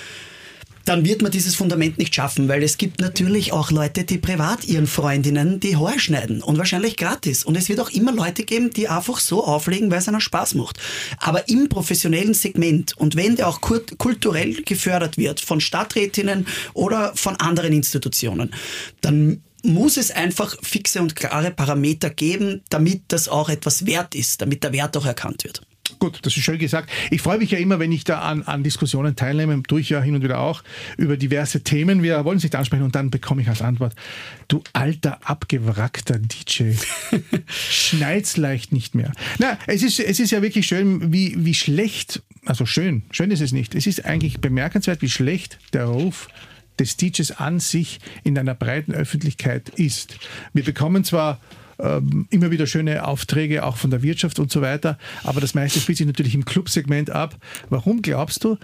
dann 0.86 1.04
wird 1.04 1.22
man 1.22 1.32
dieses 1.32 1.56
Fundament 1.56 1.98
nicht 1.98 2.14
schaffen, 2.14 2.48
weil 2.48 2.64
es 2.64 2.78
gibt 2.78 3.02
natürlich 3.02 3.52
auch 3.52 3.72
Leute, 3.72 4.04
die 4.04 4.20
privat 4.20 4.66
ihren 4.66 4.88
Freundinnen 4.88 5.60
die 5.60 5.76
Haare 5.76 6.00
schneiden 6.00 6.42
und 6.42 6.58
wahrscheinlich 6.58 6.96
gratis. 6.96 7.44
Und 7.44 7.56
es 7.56 7.70
wird 7.70 7.80
auch 7.80 7.90
immer 7.90 8.14
Leute 8.14 8.44
geben, 8.44 8.70
die 8.70 8.88
einfach 8.88 9.20
so 9.20 9.44
auflegen, 9.44 9.90
weil 9.90 9.98
es 9.98 10.08
einer 10.08 10.22
Spaß 10.22 10.54
macht. 10.56 10.80
Aber 11.18 11.50
im 11.50 11.70
professionellen 11.70 12.36
Segment 12.36 12.96
und 12.98 13.16
wenn 13.16 13.36
der 13.36 13.48
auch 13.48 13.62
kulturell 13.62 14.62
gefördert 14.62 15.18
wird 15.18 15.42
von 15.42 15.60
Stadträtinnen 15.60 16.48
oder 16.74 17.14
von 17.16 17.36
anderen 17.38 17.74
Institutionen, 17.74 18.54
dann 19.02 19.42
muss 19.64 19.98
es 19.98 20.12
einfach 20.12 20.56
fixe 20.62 21.02
und 21.02 21.16
klare 21.16 21.50
Parameter 21.50 22.12
geben, 22.12 22.62
damit 22.70 23.04
das 23.08 23.28
auch 23.28 23.50
etwas 23.50 23.88
wert 23.88 24.14
ist, 24.14 24.42
damit 24.42 24.64
der 24.64 24.74
Wert 24.74 24.96
auch 24.96 25.06
erkannt 25.08 25.44
wird. 25.44 25.62
Gut, 26.06 26.20
das 26.22 26.38
ist 26.38 26.44
schön 26.44 26.60
gesagt. 26.60 26.92
Ich 27.10 27.24
freue 27.24 27.40
mich 27.40 27.50
ja 27.50 27.58
immer, 27.58 27.80
wenn 27.80 27.92
ich 27.92 28.04
da 28.04 28.20
an, 28.20 28.44
an 28.44 28.62
Diskussionen 28.62 29.16
teilnehme, 29.16 29.64
tue 29.64 29.82
ich 29.82 29.90
ja 29.90 30.00
hin 30.04 30.14
und 30.14 30.22
wieder 30.22 30.38
auch, 30.38 30.62
über 30.98 31.18
diverse 31.18 31.64
Themen. 31.64 32.04
Wir 32.04 32.24
wollen 32.26 32.38
es 32.38 32.44
nicht 32.44 32.54
ansprechen 32.54 32.84
und 32.84 32.94
dann 32.94 33.10
bekomme 33.10 33.42
ich 33.42 33.50
als 33.50 33.64
Antwort, 33.64 33.96
du 34.48 34.62
alter, 34.74 35.18
abgewrackter 35.28 36.20
DJ, 36.20 36.74
schneid's 37.48 38.38
leicht 38.38 38.72
nicht 38.72 38.94
mehr. 38.94 39.14
Na, 39.40 39.58
es 39.66 39.82
ist, 39.82 40.00
es 40.00 40.20
ist 40.20 40.30
ja 40.30 40.44
wirklich 40.44 40.68
schön, 40.68 41.12
wie, 41.12 41.44
wie 41.44 41.56
schlecht, 41.56 42.22
also 42.46 42.68
schön, 42.68 43.02
schön 43.10 43.32
ist 43.32 43.42
es 43.42 43.52
nicht. 43.52 43.74
Es 43.74 43.88
ist 43.88 44.06
eigentlich 44.06 44.40
bemerkenswert, 44.42 45.02
wie 45.02 45.10
schlecht 45.10 45.58
der 45.74 45.86
Ruf 45.86 46.28
des 46.78 46.98
DJs 46.98 47.32
an 47.32 47.60
sich 47.60 48.00
in 48.24 48.38
einer 48.38 48.54
breiten 48.54 48.94
Öffentlichkeit 48.94 49.70
ist. 49.70 50.20
Wir 50.54 50.64
bekommen 50.64 51.04
zwar 51.04 51.40
ähm, 51.80 52.28
immer 52.30 52.52
wieder 52.52 52.68
schöne 52.68 53.06
Aufträge, 53.06 53.64
auch 53.64 53.78
von 53.78 53.90
der 53.90 54.02
Wirtschaft 54.04 54.40
und 54.40 54.52
so 54.52 54.62
weiter. 54.62 54.98
Aber 55.24 55.42
das 55.42 55.54
meiste 55.54 55.80
spielt 55.80 55.98
sich 55.98 56.08
natürlich 56.08 56.36
im 56.36 56.46
Clubsegment 56.46 57.10
ab. 57.10 57.38
Warum 57.70 58.02
glaubst 58.02 58.44
du, 58.44 58.58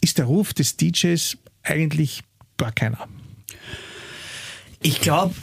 ist 0.00 0.18
der 0.18 0.26
Ruf 0.26 0.54
des 0.54 0.76
DJs 0.76 1.38
eigentlich 1.62 2.22
gar 2.56 2.72
keiner? 2.72 3.08
Ich 4.86 5.00
glaube, 5.00 5.34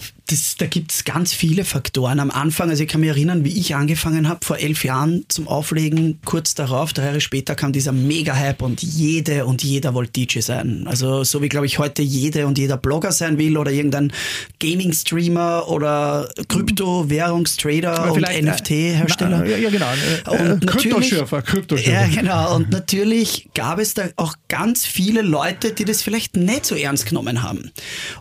da 0.59 0.67
gibt 0.67 0.91
es 0.91 1.03
ganz 1.03 1.33
viele 1.33 1.65
Faktoren. 1.65 2.19
Am 2.19 2.29
Anfang, 2.29 2.69
also 2.69 2.83
ich 2.83 2.89
kann 2.89 3.01
mich 3.01 3.09
erinnern, 3.09 3.43
wie 3.43 3.57
ich 3.57 3.73
angefangen 3.73 4.29
habe, 4.29 4.45
vor 4.45 4.59
elf 4.59 4.85
Jahren 4.85 5.25
zum 5.29 5.47
Auflegen, 5.47 6.19
kurz 6.25 6.53
darauf, 6.53 6.93
drei 6.93 7.05
Jahre 7.05 7.21
später 7.21 7.55
kam 7.55 7.73
dieser 7.73 7.91
Mega-Hype 7.91 8.61
und 8.61 8.83
jede 8.83 9.47
und 9.47 9.63
jeder 9.63 9.95
wollte 9.95 10.11
DJ 10.11 10.41
sein. 10.41 10.85
Also 10.85 11.23
so 11.23 11.41
wie, 11.41 11.49
glaube 11.49 11.65
ich, 11.65 11.79
heute 11.79 12.03
jede 12.03 12.45
und 12.45 12.59
jeder 12.59 12.77
Blogger 12.77 13.11
sein 13.11 13.39
will 13.39 13.57
oder 13.57 13.71
irgendein 13.71 14.13
Gaming-Streamer 14.59 15.67
oder 15.67 16.29
Krypto-Währungstrader 16.47 18.13
und 18.13 18.21
NFT-Hersteller. 18.21 19.45
Ja, 19.47 19.69
genau. 19.71 19.87
Äh, 20.27 20.51
und 20.51 20.67
Kryptoschürfer, 20.67 21.41
Kryptoschürfer. 21.41 21.91
Ja, 21.91 22.07
genau. 22.07 22.55
Und 22.55 22.69
natürlich 22.69 23.49
gab 23.55 23.79
es 23.79 23.95
da 23.95 24.03
auch 24.17 24.35
ganz 24.49 24.85
viele 24.85 25.23
Leute, 25.23 25.73
die 25.73 25.83
das 25.83 26.03
vielleicht 26.03 26.37
nicht 26.37 26.67
so 26.67 26.75
ernst 26.75 27.07
genommen 27.07 27.41
haben. 27.41 27.71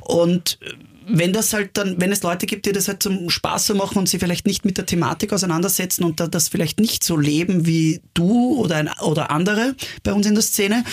Und 0.01 0.59
wenn 1.13 1.33
das 1.33 1.53
halt 1.53 1.71
dann, 1.75 2.01
wenn 2.01 2.13
es 2.13 2.23
Leute 2.23 2.47
gibt, 2.47 2.67
die 2.67 2.73
das 2.73 2.89
halt 2.89 3.03
zum 3.03 3.31
Spaß 3.31 3.67
so 3.67 3.75
machen 3.75 3.99
und 3.99 4.09
sie 4.09 4.19
vielleicht 4.19 4.47
nicht 4.47 4.65
mit 4.65 4.79
der 4.79 4.87
Thematik 4.87 5.33
auseinandersetzen 5.33 6.05
und 6.05 6.21
das 6.21 6.49
vielleicht 6.49 6.81
nicht 6.81 7.05
so 7.05 7.17
leben 7.17 7.67
wie 7.67 8.01
du 8.15 8.57
oder, 8.57 8.77
ein, 8.77 8.91
oder 9.03 9.31
andere 9.31 9.75
bei 10.03 10.13
uns 10.13 10.27
in 10.27 10.35
der 10.35 10.43
Szene, 10.43 10.85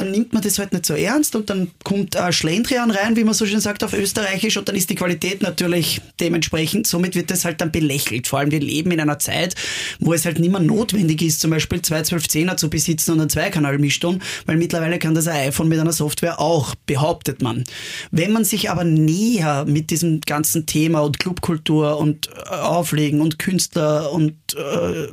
dann 0.00 0.10
nimmt 0.10 0.32
man 0.32 0.42
das 0.42 0.58
halt 0.58 0.72
nicht 0.72 0.86
so 0.86 0.94
ernst 0.94 1.36
und 1.36 1.50
dann 1.50 1.70
kommt 1.84 2.14
äh, 2.14 2.32
Schlendrian 2.32 2.90
rein, 2.90 3.16
wie 3.16 3.24
man 3.24 3.34
so 3.34 3.46
schön 3.46 3.60
sagt 3.60 3.84
auf 3.84 3.92
Österreichisch 3.92 4.56
und 4.56 4.68
dann 4.68 4.76
ist 4.76 4.90
die 4.90 4.94
Qualität 4.94 5.42
natürlich 5.42 6.00
dementsprechend. 6.18 6.86
Somit 6.86 7.14
wird 7.14 7.30
das 7.30 7.44
halt 7.44 7.60
dann 7.60 7.70
belächelt. 7.70 8.26
Vor 8.26 8.38
allem 8.38 8.50
wir 8.50 8.60
leben 8.60 8.90
in 8.90 9.00
einer 9.00 9.18
Zeit, 9.18 9.54
wo 9.98 10.12
es 10.12 10.24
halt 10.24 10.38
nicht 10.38 10.50
mehr 10.50 10.60
notwendig 10.60 11.22
ist, 11.22 11.40
zum 11.40 11.50
Beispiel 11.50 11.82
zwei 11.82 12.00
1210er 12.00 12.56
zu 12.56 12.70
besitzen 12.70 13.12
und 13.12 13.20
einen 13.20 13.30
Zweikanal-Mischton, 13.30 14.22
weil 14.46 14.56
mittlerweile 14.56 14.98
kann 14.98 15.14
das 15.14 15.28
ein 15.28 15.48
iPhone 15.48 15.68
mit 15.68 15.78
einer 15.78 15.92
Software 15.92 16.40
auch, 16.40 16.74
behauptet 16.86 17.42
man. 17.42 17.64
Wenn 18.10 18.32
man 18.32 18.44
sich 18.44 18.70
aber 18.70 18.84
näher 18.84 19.64
mit 19.66 19.90
diesem 19.90 20.20
ganzen 20.22 20.66
Thema 20.66 21.00
und 21.00 21.18
Clubkultur 21.18 21.98
und 21.98 22.28
äh, 22.28 22.54
Auflegen 22.54 23.20
und 23.20 23.38
Künstler 23.38 24.10
und 24.12 24.34
äh, 24.54 25.08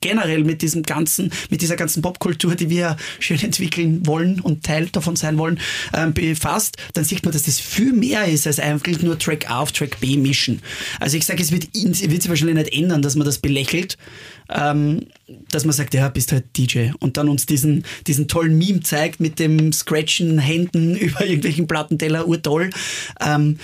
generell 0.00 0.44
mit 0.44 0.62
diesem 0.62 0.82
ganzen, 0.82 1.30
mit 1.50 1.62
dieser 1.62 1.76
ganzen 1.76 2.02
Popkultur, 2.02 2.54
die 2.54 2.70
wir 2.70 2.96
schön 3.18 3.40
entwickeln 3.40 4.06
wollen 4.06 4.40
und 4.40 4.64
Teil 4.64 4.86
davon 4.86 5.16
sein 5.16 5.38
wollen, 5.38 5.58
ähm, 5.94 6.14
befasst, 6.14 6.76
dann 6.94 7.04
sieht 7.04 7.24
man, 7.24 7.32
dass 7.32 7.42
das 7.44 7.60
viel 7.60 7.92
mehr 7.92 8.26
ist 8.26 8.46
als 8.46 8.58
einfach 8.58 9.02
nur 9.02 9.18
Track 9.18 9.50
A 9.50 9.60
auf 9.60 9.72
Track 9.72 10.00
B 10.00 10.16
mischen. 10.16 10.60
Also 11.00 11.16
ich 11.16 11.26
sage, 11.26 11.42
es 11.42 11.52
wird, 11.52 11.68
wird 11.74 11.94
sich 12.22 12.28
wahrscheinlich 12.28 12.56
nicht 12.56 12.74
ändern, 12.74 13.02
dass 13.02 13.16
man 13.16 13.24
das 13.24 13.38
belächelt, 13.38 13.96
ähm, 14.50 15.06
dass 15.50 15.64
man 15.64 15.72
sagt, 15.72 15.94
ja, 15.94 16.08
bist 16.08 16.32
halt 16.32 16.44
DJ 16.56 16.90
und 17.00 17.16
dann 17.16 17.28
uns 17.28 17.46
diesen, 17.46 17.84
diesen 18.06 18.28
tollen 18.28 18.56
Meme 18.58 18.80
zeigt 18.80 19.20
mit 19.20 19.38
dem 19.38 19.72
Scratchen 19.72 20.38
Händen 20.38 20.96
über 20.96 21.24
irgendwelchen 21.24 21.66
Plattenteller, 21.66 22.26
urtoll. 22.26 22.70
Ähm, 23.20 23.58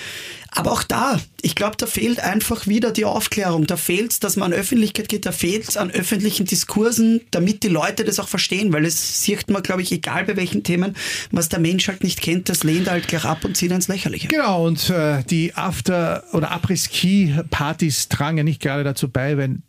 Aber 0.51 0.73
auch 0.73 0.83
da, 0.83 1.21
ich 1.43 1.55
glaube, 1.55 1.77
da 1.77 1.87
fehlt 1.87 2.21
einfach 2.21 2.67
wieder 2.67 2.91
die 2.91 3.05
Aufklärung. 3.05 3.67
Da 3.67 3.77
fehlt 3.77 4.13
es, 4.13 4.21
dass 4.21 4.37
man 4.37 4.53
an 4.53 4.59
Öffentlichkeit 4.59 5.09
geht, 5.09 5.27
da 5.27 5.33
fehlt 5.33 5.69
es 5.69 5.77
an 5.77 5.91
öffentlichen 5.91 6.47
Diskursen, 6.47 7.21
damit 7.31 7.63
die 7.63 7.69
Leute 7.69 8.05
das 8.05 8.19
auch 8.19 8.29
verstehen, 8.29 8.73
weil 8.73 8.85
es 8.85 9.23
sieht 9.23 9.51
man, 9.51 9.63
glaube 9.63 9.83
ich, 9.83 9.93
egal 9.93 10.25
bei 10.25 10.37
welchen 10.37 10.63
Themen, 10.63 10.97
was 11.31 11.49
der 11.49 11.61
Mensch 11.61 11.89
halt 11.89 12.03
nicht 12.03 12.21
kennt, 12.21 12.49
das 12.49 12.65
lehnt 12.65 12.89
halt 12.91 13.09
gleich 13.09 13.25
ab 13.25 13.45
und 13.45 13.57
zieht 13.57 13.71
ins 13.71 13.89
Lächerliche. 13.89 14.29
Genau, 14.29 14.67
und 14.67 14.91
äh, 14.91 15.23
die 15.25 15.55
After- 15.55 16.25
oder 16.33 16.51
Abriss-Ski-Partys 16.51 18.09
tragen 18.09 18.39
ja 18.39 18.45
nicht 18.45 18.61
gerade 18.61 18.85
dazu 18.85 19.09
bei, 19.09 19.37
wenn 19.37 19.63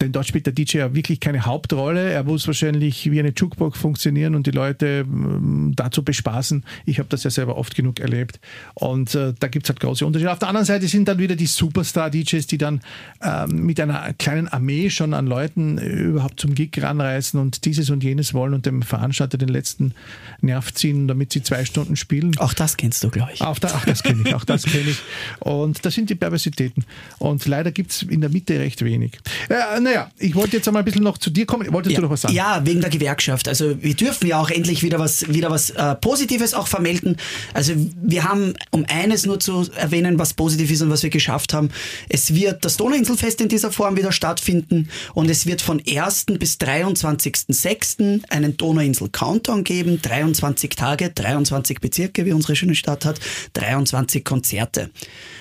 denn 0.00 0.12
dort 0.12 0.26
spielt 0.26 0.46
der 0.46 0.52
DJ 0.52 0.78
ja 0.78 0.94
wirklich 0.94 1.20
keine 1.20 1.46
Hauptrolle. 1.46 2.10
Er 2.10 2.24
muss 2.24 2.46
wahrscheinlich 2.46 3.10
wie 3.10 3.18
eine 3.18 3.32
Jukebox 3.34 3.78
funktionieren 3.78 4.34
und 4.34 4.46
die 4.46 4.50
Leute 4.50 5.06
ähm, 5.06 5.72
dazu 5.74 6.02
bespaßen. 6.02 6.64
Ich 6.84 6.98
habe 6.98 7.08
das 7.08 7.24
ja 7.24 7.30
selber 7.30 7.56
oft 7.56 7.74
genug 7.74 8.00
erlebt. 8.00 8.38
Und 8.74 9.14
äh, 9.14 9.32
da 9.38 9.48
gibt 9.48 9.66
es 9.66 9.70
halt 9.70 9.80
große 9.80 10.04
Unterschiede. 10.04 10.30
Auf 10.32 10.38
der 10.38 10.48
anderen 10.48 10.66
Seite 10.66 10.86
sind 10.86 11.08
dann 11.08 11.18
wieder 11.18 11.34
die 11.34 11.46
Superstar-DJs, 11.46 12.46
die 12.46 12.58
dann 12.58 12.80
ähm, 13.22 13.64
mit 13.64 13.80
einer 13.80 14.12
kleinen 14.14 14.48
Armee 14.48 14.90
schon 14.90 15.14
an 15.14 15.26
Leuten 15.26 15.78
äh, 15.78 15.86
überhaupt 15.88 16.40
zum 16.40 16.54
Gig 16.54 16.70
ranreißen 16.76 17.40
und 17.40 17.64
dieses 17.64 17.88
und 17.88 18.04
jenes 18.04 18.34
wollen 18.34 18.52
und 18.52 18.66
dem 18.66 18.82
Veranstalter 18.82 19.38
den 19.38 19.48
letzten 19.48 19.94
Nerv 20.42 20.74
ziehen, 20.74 21.08
damit 21.08 21.32
sie 21.32 21.42
zwei 21.42 21.64
Stunden 21.64 21.96
spielen. 21.96 22.36
Auch 22.38 22.52
das 22.52 22.76
kennst 22.76 23.02
du, 23.02 23.08
glaube 23.08 23.32
ich. 23.32 23.40
Auch, 23.40 23.58
da, 23.58 23.68
auch 23.68 23.84
das 23.84 24.02
kenne 24.02 24.22
ich, 24.26 24.34
auch 24.34 24.44
das 24.44 24.64
kenne 24.64 24.90
ich. 24.90 24.98
Und 25.40 25.84
das 25.84 25.94
sind 25.94 26.10
die 26.10 26.14
Perversitäten. 26.14 26.84
Und 27.18 27.46
leider 27.46 27.70
gibt 27.72 27.90
es 27.92 28.02
in 28.02 28.20
der 28.20 28.30
Mitte 28.30 28.58
recht 28.58 28.84
wenig. 28.84 29.18
Äh, 29.48 29.54
naja, 29.86 30.10
ich 30.18 30.34
wollte 30.34 30.56
jetzt 30.56 30.66
einmal 30.66 30.82
ein 30.82 30.84
bisschen 30.84 31.04
noch 31.04 31.16
zu 31.16 31.30
dir 31.30 31.46
kommen. 31.46 31.72
Wolltest 31.72 31.92
ja, 31.92 32.00
du 32.00 32.06
noch 32.06 32.10
was 32.10 32.22
sagen? 32.22 32.34
Ja, 32.34 32.60
wegen 32.64 32.80
der 32.80 32.90
Gewerkschaft. 32.90 33.46
Also 33.46 33.80
wir 33.80 33.94
dürfen 33.94 34.26
ja 34.26 34.40
auch 34.40 34.50
endlich 34.50 34.82
wieder 34.82 34.98
was, 34.98 35.32
wieder 35.32 35.48
was 35.48 35.70
äh, 35.70 35.94
Positives 35.94 36.54
auch 36.54 36.66
vermelden. 36.66 37.16
Also 37.54 37.72
wir 38.02 38.24
haben, 38.24 38.54
um 38.72 38.84
eines 38.88 39.26
nur 39.26 39.38
zu 39.38 39.64
erwähnen, 39.76 40.18
was 40.18 40.34
positiv 40.34 40.72
ist 40.72 40.82
und 40.82 40.90
was 40.90 41.04
wir 41.04 41.10
geschafft 41.10 41.54
haben, 41.54 41.70
es 42.08 42.34
wird 42.34 42.64
das 42.64 42.76
Donauinselfest 42.76 43.40
in 43.40 43.48
dieser 43.48 43.70
Form 43.70 43.96
wieder 43.96 44.10
stattfinden 44.10 44.88
und 45.14 45.30
es 45.30 45.46
wird 45.46 45.62
von 45.62 45.80
1. 45.80 46.26
bis 46.40 46.56
23.06. 46.56 48.28
einen 48.28 48.56
Donauinsel-Countdown 48.56 49.62
geben. 49.62 50.02
23 50.02 50.70
Tage, 50.70 51.10
23 51.10 51.80
Bezirke, 51.80 52.26
wie 52.26 52.32
unsere 52.32 52.56
schöne 52.56 52.74
Stadt 52.74 53.04
hat, 53.04 53.20
23 53.52 54.24
Konzerte. 54.24 54.90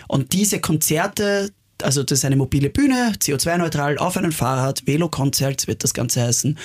Und 0.07 0.33
diese 0.33 0.59
Konzerte, 0.59 1.49
also 1.81 2.03
das 2.03 2.19
ist 2.19 2.25
eine 2.25 2.35
mobile 2.35 2.69
Bühne, 2.69 3.13
CO2-neutral, 3.19 3.97
auf 3.97 4.17
einem 4.17 4.31
Fahrrad, 4.31 4.85
Velo-Konzert 4.85 5.67
wird 5.67 5.83
das 5.83 5.93
Ganze 5.93 6.21
heißen, 6.21 6.57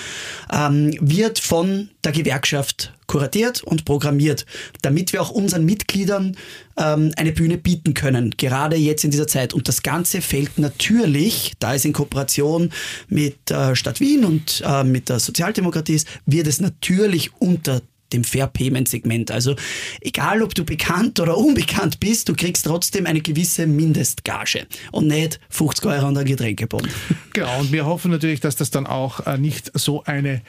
ähm, 0.52 0.94
wird 1.00 1.38
von 1.38 1.90
der 2.04 2.12
Gewerkschaft 2.12 2.92
kuratiert 3.06 3.64
und 3.64 3.84
programmiert, 3.84 4.46
damit 4.82 5.12
wir 5.12 5.20
auch 5.20 5.30
unseren 5.30 5.64
Mitgliedern 5.64 6.36
ähm, 6.76 7.12
eine 7.16 7.32
Bühne 7.32 7.58
bieten 7.58 7.94
können, 7.94 8.34
gerade 8.36 8.76
jetzt 8.76 9.04
in 9.04 9.10
dieser 9.10 9.26
Zeit. 9.26 9.52
Und 9.52 9.66
das 9.66 9.82
Ganze 9.82 10.22
fällt 10.22 10.58
natürlich, 10.58 11.54
da 11.58 11.74
es 11.74 11.84
in 11.84 11.92
Kooperation 11.92 12.70
mit 13.08 13.50
äh, 13.50 13.74
Stadt 13.74 13.98
Wien 13.98 14.24
und 14.24 14.62
äh, 14.64 14.84
mit 14.84 15.08
der 15.08 15.18
Sozialdemokratie 15.18 15.94
ist, 15.94 16.06
wird 16.26 16.46
es 16.46 16.60
natürlich 16.60 17.32
unter 17.40 17.82
dem 18.12 18.24
Fair 18.24 18.46
Payment 18.46 18.88
Segment. 18.88 19.30
Also 19.30 19.56
egal, 20.00 20.42
ob 20.42 20.54
du 20.54 20.64
bekannt 20.64 21.20
oder 21.20 21.36
unbekannt 21.36 22.00
bist, 22.00 22.28
du 22.28 22.34
kriegst 22.34 22.66
trotzdem 22.66 23.06
eine 23.06 23.20
gewisse 23.20 23.66
Mindestgage 23.66 24.66
und 24.92 25.06
nicht 25.06 25.40
50 25.50 25.86
Euro 25.86 26.06
an 26.06 26.14
der 26.14 26.24
Getränkebon. 26.24 26.86
Genau, 27.32 27.60
und 27.60 27.72
wir 27.72 27.86
hoffen 27.86 28.10
natürlich, 28.10 28.40
dass 28.40 28.56
das 28.56 28.70
dann 28.70 28.86
auch 28.86 29.26
äh, 29.26 29.38
nicht 29.38 29.70
so 29.78 30.02
eine 30.04 30.42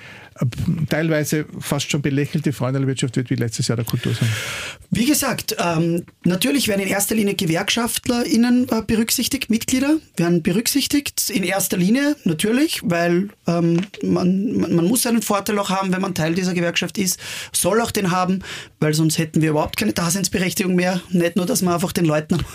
teilweise 0.89 1.45
fast 1.59 1.91
schon 1.91 2.01
belächelte 2.01 2.53
Freundelwirtschaft 2.53 3.15
wird 3.17 3.29
wie 3.29 3.35
letztes 3.35 3.67
Jahr 3.67 3.75
der 3.75 3.85
Kultursalon. 3.85 4.31
Wie 4.89 5.05
gesagt, 5.05 5.55
ähm, 5.59 6.05
natürlich 6.23 6.67
werden 6.67 6.81
in 6.81 6.87
erster 6.87 7.15
Linie 7.15 7.35
GewerkschaftlerInnen 7.35 8.67
äh, 8.69 8.81
berücksichtigt, 8.81 9.49
Mitglieder 9.49 9.97
werden 10.15 10.41
berücksichtigt, 10.41 11.29
in 11.29 11.43
erster 11.43 11.77
Linie 11.77 12.15
natürlich, 12.23 12.81
weil 12.83 13.29
ähm, 13.45 13.81
man, 14.03 14.53
man, 14.53 14.75
man 14.75 14.85
muss 14.85 15.05
einen 15.05 15.21
Vorteil 15.21 15.59
auch 15.59 15.69
haben, 15.69 15.93
wenn 15.93 16.01
man 16.01 16.15
Teil 16.15 16.33
dieser 16.33 16.53
Gewerkschaft 16.53 16.97
ist, 16.97 17.19
soll 17.51 17.81
auch 17.81 17.91
den 17.91 18.11
haben, 18.11 18.39
weil 18.79 18.93
sonst 18.93 19.17
hätten 19.17 19.41
wir 19.41 19.51
überhaupt 19.51 19.77
keine 19.77 19.93
Daseinsberechtigung 19.93 20.75
mehr. 20.75 21.01
Nicht 21.09 21.35
nur, 21.35 21.45
dass 21.45 21.61
wir 21.61 21.73
einfach 21.73 21.91
den 21.91 22.05
Leuten 22.05 22.35
am 22.35 22.45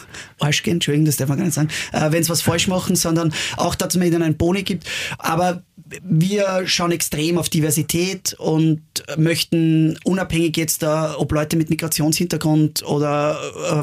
Arsch 0.41 0.63
gehen, 0.63 0.75
Entschuldigung, 0.75 1.07
das 1.07 1.17
darf 1.17 1.29
man 1.29 1.39
gar 1.39 1.45
nicht 1.45 1.55
sagen, 1.55 1.69
äh, 1.93 2.11
wenn 2.11 2.23
sie 2.23 2.31
was 2.31 2.43
falsch 2.43 2.69
machen, 2.69 2.97
sondern 2.97 3.33
auch, 3.57 3.75
dass 3.75 3.97
man 3.97 4.07
ihnen 4.07 4.23
einen 4.23 4.37
Boni 4.37 4.63
gibt. 4.63 4.87
Aber 5.19 5.63
wir 6.03 6.63
schauen 6.67 6.91
extrem 6.91 7.37
auf 7.39 7.49
Diversität 7.49 8.35
und 8.39 8.81
möchten 9.19 9.99
unabhängig 10.05 10.57
jetzt 10.57 10.83
da, 10.83 11.15
ob 11.19 11.33
Leute 11.33 11.57
mit 11.57 11.69
Migrationshintergrund 11.69 12.83
oder 12.85 13.39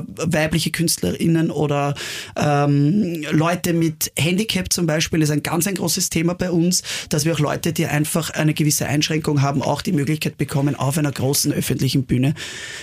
äh, 0.08 0.34
weibliche 0.34 0.71
KünstlerInnen 0.71 1.51
oder 1.51 1.93
ähm, 2.36 3.23
Leute 3.32 3.73
mit 3.73 4.12
Handicap 4.17 4.73
zum 4.73 4.88
Beispiel 4.88 5.21
ist 5.21 5.29
ein 5.29 5.43
ganz 5.43 5.67
ein 5.67 5.75
großes 5.75 6.10
Thema 6.10 6.34
bei 6.34 6.49
uns, 6.51 6.82
dass 7.10 7.25
wir 7.25 7.34
auch 7.34 7.39
Leute, 7.39 7.73
die 7.73 7.86
einfach 7.86 8.32
eine 8.32 8.53
gewisse 8.53 8.88
Einschränkung 8.88 9.41
haben, 9.41 9.62
auch 9.62 9.82
die 9.82 9.93
Möglichkeit 9.93 10.38
bekommen, 10.38 10.75
auf 10.75 10.97
einer 10.97 11.12
großen 11.12 11.53
öffentlichen 11.53 12.06
Bühne 12.06 12.34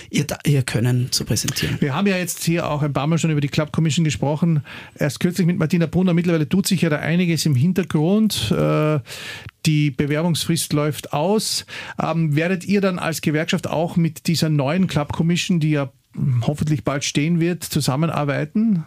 ihr, 0.09 0.25
ihr 0.45 0.63
Können 0.63 1.11
zu 1.11 1.25
präsentieren. 1.25 1.77
Wir 1.81 1.93
haben 1.93 2.07
ja 2.07 2.17
jetzt 2.17 2.43
hier 2.43 2.69
auch 2.69 2.81
ein 2.81 2.93
paar 2.93 3.07
Mal 3.07 3.17
schon 3.17 3.31
über 3.31 3.41
die 3.41 3.49
Club 3.49 3.73
Commission 3.73 4.05
gesprochen. 4.05 4.63
Erst 4.97 5.19
kürzlich 5.19 5.45
mit 5.45 5.57
Martina 5.57 5.85
Brunner. 5.85 6.13
Mittlerweile 6.13 6.47
tut 6.47 6.65
sich 6.65 6.81
ja 6.81 6.89
da 6.89 6.97
einiges 6.97 7.45
im 7.45 7.55
Hintergrund. 7.55 8.51
Äh, 8.51 9.00
die 9.65 9.91
Bewerbungsfrist 9.91 10.73
läuft 10.73 11.13
aus. 11.13 11.65
Ähm, 12.01 12.35
werdet 12.35 12.65
ihr 12.65 12.81
dann 12.81 12.99
als 12.99 13.21
Gewerkschaft 13.21 13.67
auch 13.67 13.95
mit 13.95 14.27
dieser 14.27 14.49
neuen 14.49 14.87
Club 14.87 15.13
Commission, 15.13 15.59
die 15.59 15.71
ja 15.71 15.91
hoffentlich 16.41 16.83
bald 16.83 17.03
stehen 17.03 17.39
wird, 17.39 17.63
zusammenarbeiten? 17.63 18.83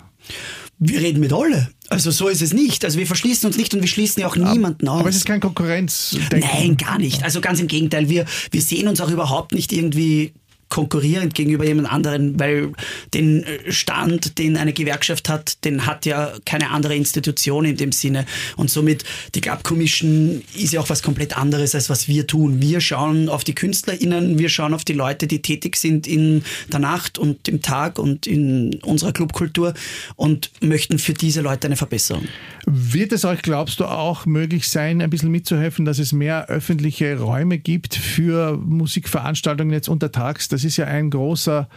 Wir 0.78 1.00
reden 1.00 1.20
mit 1.20 1.32
alle. 1.32 1.70
Also 1.88 2.10
so 2.10 2.28
ist 2.28 2.42
es 2.42 2.52
nicht. 2.52 2.84
Also 2.84 2.98
wir 2.98 3.06
verschließen 3.06 3.46
uns 3.46 3.56
nicht 3.56 3.74
und 3.74 3.80
wir 3.80 3.88
schließen 3.88 4.20
ja 4.20 4.26
auch 4.26 4.36
niemanden 4.36 4.88
aus. 4.88 5.00
Aber 5.00 5.08
es 5.08 5.16
ist 5.16 5.26
kein 5.26 5.40
Konkurrenz. 5.40 6.18
Nein, 6.32 6.76
gar 6.76 6.98
nicht. 6.98 7.22
Also 7.22 7.40
ganz 7.40 7.60
im 7.60 7.68
Gegenteil. 7.68 8.08
Wir, 8.08 8.24
wir 8.50 8.62
sehen 8.62 8.88
uns 8.88 9.00
auch 9.00 9.10
überhaupt 9.10 9.52
nicht 9.52 9.72
irgendwie 9.72 10.32
konkurrierend 10.68 11.34
gegenüber 11.34 11.64
jemand 11.64 11.92
anderen, 11.92 12.38
weil 12.38 12.72
den 13.12 13.44
Stand, 13.68 14.38
den 14.38 14.56
eine 14.56 14.72
Gewerkschaft 14.72 15.28
hat, 15.28 15.64
den 15.64 15.86
hat 15.86 16.06
ja 16.06 16.32
keine 16.44 16.70
andere 16.70 16.94
Institution 16.94 17.64
in 17.64 17.76
dem 17.76 17.92
Sinne. 17.92 18.26
Und 18.56 18.70
somit, 18.70 19.04
die 19.34 19.40
Club 19.40 19.62
Commission 19.62 20.42
ist 20.54 20.72
ja 20.72 20.80
auch 20.80 20.88
was 20.88 21.02
komplett 21.02 21.36
anderes, 21.36 21.74
als 21.74 21.90
was 21.90 22.08
wir 22.08 22.26
tun. 22.26 22.60
Wir 22.60 22.80
schauen 22.80 23.28
auf 23.28 23.44
die 23.44 23.54
KünstlerInnen, 23.54 24.38
wir 24.38 24.48
schauen 24.48 24.74
auf 24.74 24.84
die 24.84 24.92
Leute, 24.92 25.26
die 25.26 25.42
tätig 25.42 25.76
sind 25.76 26.06
in 26.06 26.42
der 26.72 26.80
Nacht 26.80 27.18
und 27.18 27.48
im 27.48 27.62
Tag 27.62 27.98
und 27.98 28.26
in 28.26 28.74
unserer 28.82 29.12
Clubkultur 29.12 29.74
und 30.16 30.50
möchten 30.60 30.98
für 30.98 31.14
diese 31.14 31.40
Leute 31.40 31.68
eine 31.68 31.76
Verbesserung. 31.76 32.26
Wird 32.66 33.12
es 33.12 33.24
euch, 33.24 33.42
glaubst 33.42 33.80
du, 33.80 33.84
auch 33.84 34.26
möglich 34.26 34.68
sein, 34.68 35.02
ein 35.02 35.10
bisschen 35.10 35.30
mitzuhelfen, 35.30 35.84
dass 35.84 35.98
es 35.98 36.12
mehr 36.12 36.46
öffentliche 36.48 37.18
Räume 37.18 37.58
gibt 37.58 37.94
für 37.94 38.56
Musikveranstaltungen 38.56 39.72
jetzt 39.72 39.88
untertags? 39.88 40.48
Das 40.54 40.62
ist 40.64 40.76
ja 40.76 40.86
ein 40.86 41.10
großer 41.10 41.68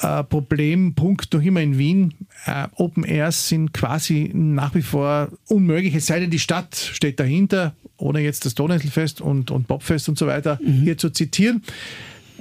äh, 0.00 0.24
Problempunkt 0.24 1.32
noch 1.34 1.42
immer 1.42 1.60
in 1.60 1.76
Wien. 1.76 2.14
Äh, 2.46 2.66
Open 2.76 3.04
Airs 3.04 3.48
sind 3.48 3.74
quasi 3.74 4.30
nach 4.32 4.74
wie 4.74 4.82
vor 4.82 5.28
unmöglich, 5.46 5.94
es 5.94 6.06
sei 6.06 6.20
denn, 6.20 6.30
die 6.30 6.38
Stadt 6.38 6.74
steht 6.74 7.20
dahinter, 7.20 7.74
ohne 7.98 8.20
jetzt 8.20 8.46
das 8.46 8.54
Donauinselfest 8.54 9.20
und, 9.20 9.50
und 9.50 9.68
Bobfest 9.68 10.08
und 10.08 10.16
so 10.16 10.26
weiter 10.26 10.58
mhm. 10.62 10.82
hier 10.82 10.96
zu 10.96 11.10
zitieren. 11.10 11.62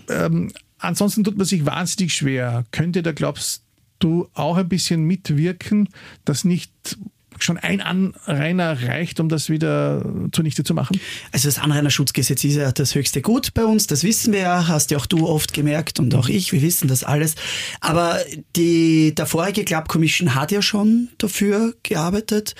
Ähm, 0.09 0.51
ansonsten 0.79 1.25
tut 1.25 1.37
man 1.37 1.45
sich 1.45 1.65
wahnsinnig 1.65 2.13
schwer. 2.13 2.63
Könnte 2.71 3.03
da, 3.03 3.11
glaubst 3.11 3.63
du, 3.99 4.29
auch 4.35 4.55
ein 4.55 4.69
bisschen 4.69 5.03
mitwirken, 5.03 5.89
dass 6.23 6.45
nicht 6.45 6.97
schon 7.43 7.57
ein 7.57 7.81
Anrainer 7.81 8.81
reicht, 8.83 9.19
um 9.19 9.29
das 9.29 9.49
wieder 9.49 10.03
zunichte 10.31 10.63
zu 10.63 10.73
machen? 10.73 10.99
Also 11.31 11.47
das 11.47 11.59
Anrainerschutzgesetz 11.59 12.43
ist 12.43 12.55
ja 12.55 12.71
das 12.71 12.95
höchste 12.95 13.21
Gut 13.21 13.53
bei 13.53 13.65
uns, 13.65 13.87
das 13.87 14.03
wissen 14.03 14.33
wir 14.33 14.39
ja, 14.39 14.67
hast 14.67 14.91
ja 14.91 14.97
auch 14.97 15.05
du 15.05 15.27
oft 15.27 15.53
gemerkt 15.53 15.99
und 15.99 16.13
auch 16.15 16.29
ich, 16.29 16.51
wir 16.51 16.61
wissen 16.61 16.87
das 16.87 17.03
alles. 17.03 17.35
Aber 17.81 18.19
die, 18.55 19.13
der 19.15 19.25
vorige 19.25 19.63
Club 19.63 19.87
Commission 19.87 20.35
hat 20.35 20.51
ja 20.51 20.61
schon 20.61 21.09
dafür 21.17 21.73
gearbeitet. 21.83 22.55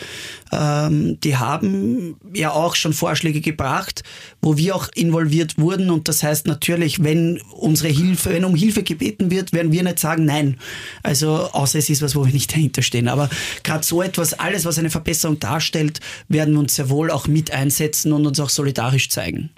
Ähm, 0.51 1.19
die 1.21 1.37
haben 1.37 2.17
ja 2.33 2.51
auch 2.51 2.75
schon 2.75 2.93
Vorschläge 2.93 3.41
gebracht, 3.41 4.03
wo 4.41 4.57
wir 4.57 4.75
auch 4.75 4.89
involviert 4.95 5.57
wurden 5.57 5.89
und 5.89 6.07
das 6.07 6.23
heißt 6.23 6.47
natürlich, 6.47 7.03
wenn 7.03 7.41
unsere 7.51 7.89
Hilfe, 7.89 8.31
wenn 8.31 8.45
um 8.45 8.55
Hilfe 8.55 8.83
gebeten 8.83 9.31
wird, 9.31 9.53
werden 9.53 9.71
wir 9.71 9.83
nicht 9.83 9.99
sagen 9.99 10.25
nein. 10.25 10.57
Also 11.03 11.49
außer 11.51 11.79
es 11.79 11.89
ist 11.89 12.01
was, 12.01 12.15
wo 12.15 12.25
wir 12.25 12.33
nicht 12.33 12.51
dahinter 12.51 12.81
stehen. 12.81 13.07
Aber 13.07 13.29
gerade 13.63 13.85
so 13.85 14.01
etwas, 14.01 14.33
alles 14.33 14.65
was 14.67 14.77
eine 14.77 14.89
Verbesserung 14.89 15.39
darstellt, 15.39 15.99
werden 16.27 16.53
wir 16.53 16.59
uns 16.59 16.75
sehr 16.75 16.89
wohl 16.89 17.09
auch 17.09 17.27
mit 17.27 17.51
einsetzen 17.51 18.13
und 18.13 18.27
uns 18.27 18.39
auch 18.39 18.49
solidarisch 18.49 19.09
zeigen. 19.09 19.49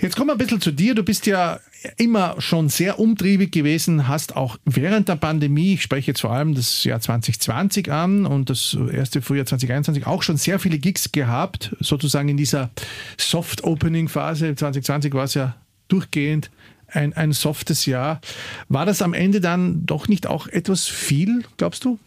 Jetzt 0.00 0.14
kommen 0.14 0.28
wir 0.28 0.34
ein 0.34 0.38
bisschen 0.38 0.60
zu 0.60 0.70
dir. 0.70 0.94
Du 0.94 1.02
bist 1.02 1.26
ja 1.26 1.58
immer 1.96 2.36
schon 2.40 2.68
sehr 2.68 2.98
umtriebig 2.98 3.52
gewesen, 3.52 4.08
hast 4.08 4.36
auch 4.36 4.58
während 4.64 5.08
der 5.08 5.16
Pandemie, 5.16 5.74
ich 5.74 5.82
spreche 5.82 6.08
jetzt 6.08 6.20
vor 6.20 6.32
allem 6.32 6.54
das 6.54 6.84
Jahr 6.84 7.00
2020 7.00 7.90
an 7.90 8.26
und 8.26 8.50
das 8.50 8.76
erste 8.92 9.22
Frühjahr 9.22 9.46
2021, 9.46 10.06
auch 10.06 10.22
schon 10.22 10.36
sehr 10.36 10.58
viele 10.58 10.78
Gigs 10.78 11.12
gehabt, 11.12 11.74
sozusagen 11.80 12.28
in 12.28 12.36
dieser 12.36 12.70
Soft-Opening-Phase. 13.16 14.54
2020 14.54 15.14
war 15.14 15.24
es 15.24 15.34
ja 15.34 15.54
durchgehend 15.88 16.50
ein, 16.88 17.12
ein 17.12 17.32
softes 17.32 17.86
Jahr. 17.86 18.20
War 18.68 18.86
das 18.86 19.02
am 19.02 19.14
Ende 19.14 19.40
dann 19.40 19.86
doch 19.86 20.08
nicht 20.08 20.26
auch 20.26 20.46
etwas 20.48 20.86
viel, 20.86 21.44
glaubst 21.56 21.84
du? 21.84 21.98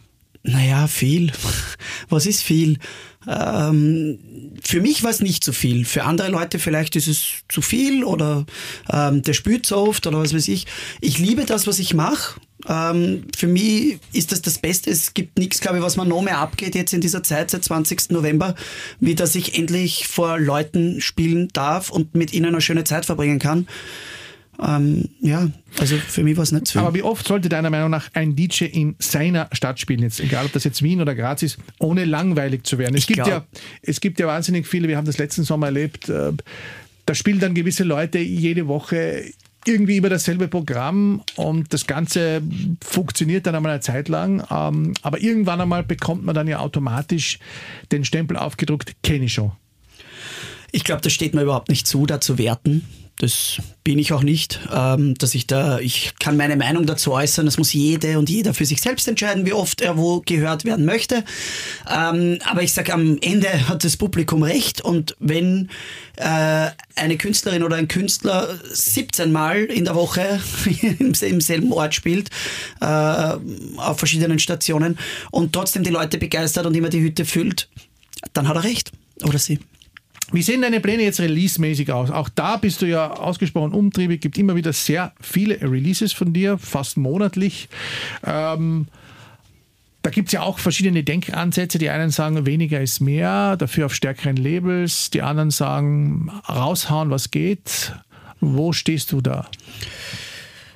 Naja, 0.42 0.86
viel. 0.88 1.30
Was 2.12 2.26
ist 2.26 2.42
viel? 2.42 2.78
Ähm, 3.26 4.18
für 4.62 4.80
mich 4.80 5.02
war 5.02 5.10
es 5.10 5.20
nicht 5.20 5.44
zu 5.44 5.52
viel. 5.52 5.84
Für 5.84 6.04
andere 6.04 6.30
Leute 6.30 6.58
vielleicht 6.58 6.96
ist 6.96 7.08
es 7.08 7.42
zu 7.48 7.62
viel 7.62 8.04
oder 8.04 8.46
ähm, 8.92 9.22
der 9.22 9.32
spürt 9.32 9.66
so 9.66 9.78
oft 9.78 10.06
oder 10.06 10.18
was 10.18 10.34
weiß 10.34 10.48
ich. 10.48 10.66
Ich 11.00 11.18
liebe 11.18 11.44
das, 11.44 11.66
was 11.66 11.78
ich 11.78 11.94
mache. 11.94 12.40
Ähm, 12.68 13.24
für 13.36 13.46
mich 13.46 13.98
ist 14.12 14.32
das 14.32 14.42
das 14.42 14.58
Beste. 14.58 14.90
Es 14.90 15.14
gibt 15.14 15.38
nichts, 15.38 15.60
glaube 15.60 15.78
ich, 15.78 15.82
was 15.82 15.96
man 15.96 16.08
noch 16.08 16.22
mehr 16.22 16.38
abgeht 16.38 16.74
jetzt 16.74 16.92
in 16.92 17.00
dieser 17.00 17.22
Zeit 17.22 17.50
seit 17.50 17.64
20. 17.64 18.10
November, 18.10 18.54
wie 19.00 19.14
dass 19.14 19.34
ich 19.34 19.58
endlich 19.58 20.06
vor 20.06 20.38
Leuten 20.38 21.00
spielen 21.00 21.48
darf 21.52 21.90
und 21.90 22.14
mit 22.14 22.32
ihnen 22.32 22.46
eine 22.46 22.60
schöne 22.60 22.84
Zeit 22.84 23.06
verbringen 23.06 23.38
kann. 23.38 23.66
Ähm, 24.60 25.08
ja, 25.20 25.48
also 25.78 25.96
für 25.96 26.22
mich 26.22 26.36
war 26.36 26.42
es 26.42 26.52
nicht 26.52 26.68
so. 26.68 26.78
Aber 26.78 26.94
wie 26.94 27.02
oft 27.02 27.26
sollte 27.26 27.48
deiner 27.48 27.70
Meinung 27.70 27.90
nach 27.90 28.10
ein 28.12 28.36
DJ 28.36 28.64
in 28.64 28.96
seiner 28.98 29.48
Stadt 29.52 29.80
spielen, 29.80 30.00
jetzt, 30.00 30.20
egal 30.20 30.46
ob 30.46 30.52
das 30.52 30.64
jetzt 30.64 30.82
Wien 30.82 31.00
oder 31.00 31.14
Graz 31.14 31.42
ist, 31.42 31.58
ohne 31.78 32.04
langweilig 32.04 32.64
zu 32.64 32.78
werden? 32.78 32.94
Es, 32.96 33.06
gibt 33.06 33.26
ja, 33.26 33.46
es 33.80 34.00
gibt 34.00 34.20
ja 34.20 34.26
wahnsinnig 34.26 34.66
viele, 34.66 34.88
wir 34.88 34.96
haben 34.96 35.06
das 35.06 35.18
letzten 35.18 35.44
Sommer 35.44 35.66
erlebt, 35.66 36.08
äh, 36.08 36.32
da 37.06 37.14
spielen 37.14 37.40
dann 37.40 37.54
gewisse 37.54 37.84
Leute 37.84 38.18
jede 38.18 38.68
Woche 38.68 39.24
irgendwie 39.64 39.96
immer 39.96 40.08
dasselbe 40.08 40.48
Programm 40.48 41.22
und 41.36 41.72
das 41.72 41.86
Ganze 41.86 42.42
funktioniert 42.84 43.46
dann 43.46 43.54
einmal 43.54 43.72
eine 43.72 43.80
Zeit 43.80 44.08
lang, 44.08 44.44
ähm, 44.50 44.94
aber 45.02 45.20
irgendwann 45.20 45.60
einmal 45.60 45.84
bekommt 45.84 46.24
man 46.24 46.34
dann 46.34 46.48
ja 46.48 46.58
automatisch 46.58 47.38
den 47.90 48.04
Stempel 48.04 48.36
aufgedruckt, 48.36 48.94
kenne 49.02 49.26
ich 49.26 49.34
schon. 49.34 49.52
Ich 50.72 50.84
glaube, 50.84 51.02
das 51.02 51.12
steht 51.12 51.34
mir 51.34 51.42
überhaupt 51.42 51.68
nicht 51.68 51.86
zu, 51.86 52.06
da 52.06 52.20
zu 52.20 52.38
werten. 52.38 52.84
Das 53.18 53.58
bin 53.84 53.98
ich 53.98 54.12
auch 54.12 54.22
nicht, 54.22 54.60
ähm, 54.72 55.14
dass 55.14 55.34
ich 55.34 55.46
da, 55.46 55.78
ich 55.78 56.14
kann 56.18 56.36
meine 56.36 56.56
Meinung 56.56 56.86
dazu 56.86 57.12
äußern. 57.12 57.44
Das 57.46 57.58
muss 57.58 57.72
jede 57.72 58.18
und 58.18 58.28
jeder 58.30 58.54
für 58.54 58.64
sich 58.64 58.80
selbst 58.80 59.06
entscheiden, 59.06 59.46
wie 59.46 59.52
oft 59.52 59.80
er 59.80 59.96
wo 59.96 60.20
gehört 60.20 60.64
werden 60.64 60.84
möchte. 60.84 61.24
Ähm, 61.88 62.38
aber 62.44 62.62
ich 62.62 62.72
sage, 62.72 62.92
am 62.92 63.18
Ende 63.20 63.68
hat 63.68 63.84
das 63.84 63.96
Publikum 63.96 64.42
recht 64.42 64.80
und 64.80 65.14
wenn 65.20 65.68
äh, 66.16 66.70
eine 66.96 67.16
Künstlerin 67.16 67.62
oder 67.62 67.76
ein 67.76 67.88
Künstler 67.88 68.58
17 68.72 69.30
Mal 69.30 69.64
in 69.64 69.84
der 69.84 69.94
Woche 69.94 70.40
im, 70.98 71.40
selben 71.40 71.72
Ort 71.72 71.94
spielt, 71.94 72.30
äh, 72.80 72.84
auf 72.86 73.98
verschiedenen 73.98 74.38
Stationen 74.38 74.98
und 75.30 75.52
trotzdem 75.52 75.84
die 75.84 75.90
Leute 75.90 76.18
begeistert 76.18 76.66
und 76.66 76.76
immer 76.76 76.88
die 76.88 77.00
Hütte 77.00 77.24
füllt, 77.24 77.68
dann 78.32 78.48
hat 78.48 78.56
er 78.56 78.64
recht 78.64 78.90
oder 79.22 79.38
sie. 79.38 79.58
Wie 80.30 80.42
sehen 80.42 80.62
deine 80.62 80.80
Pläne 80.80 81.02
jetzt 81.02 81.20
release-mäßig 81.20 81.90
aus? 81.90 82.10
Auch 82.10 82.28
da 82.28 82.56
bist 82.56 82.80
du 82.80 82.86
ja 82.86 83.10
ausgesprochen 83.10 83.72
umtriebig, 83.72 84.20
gibt 84.20 84.38
immer 84.38 84.54
wieder 84.54 84.72
sehr 84.72 85.12
viele 85.20 85.60
Releases 85.60 86.12
von 86.12 86.32
dir, 86.32 86.58
fast 86.58 86.96
monatlich. 86.96 87.68
Ähm, 88.24 88.86
da 90.02 90.10
gibt 90.10 90.28
es 90.28 90.32
ja 90.32 90.42
auch 90.42 90.58
verschiedene 90.58 91.04
Denkansätze. 91.04 91.78
Die 91.78 91.90
einen 91.90 92.10
sagen, 92.10 92.44
weniger 92.44 92.80
ist 92.80 93.00
mehr, 93.00 93.56
dafür 93.56 93.86
auf 93.86 93.94
stärkeren 93.94 94.36
Labels. 94.36 95.10
Die 95.10 95.22
anderen 95.22 95.50
sagen, 95.50 96.30
raushauen, 96.48 97.10
was 97.10 97.30
geht. 97.30 97.94
Wo 98.40 98.72
stehst 98.72 99.12
du 99.12 99.20
da? 99.20 99.48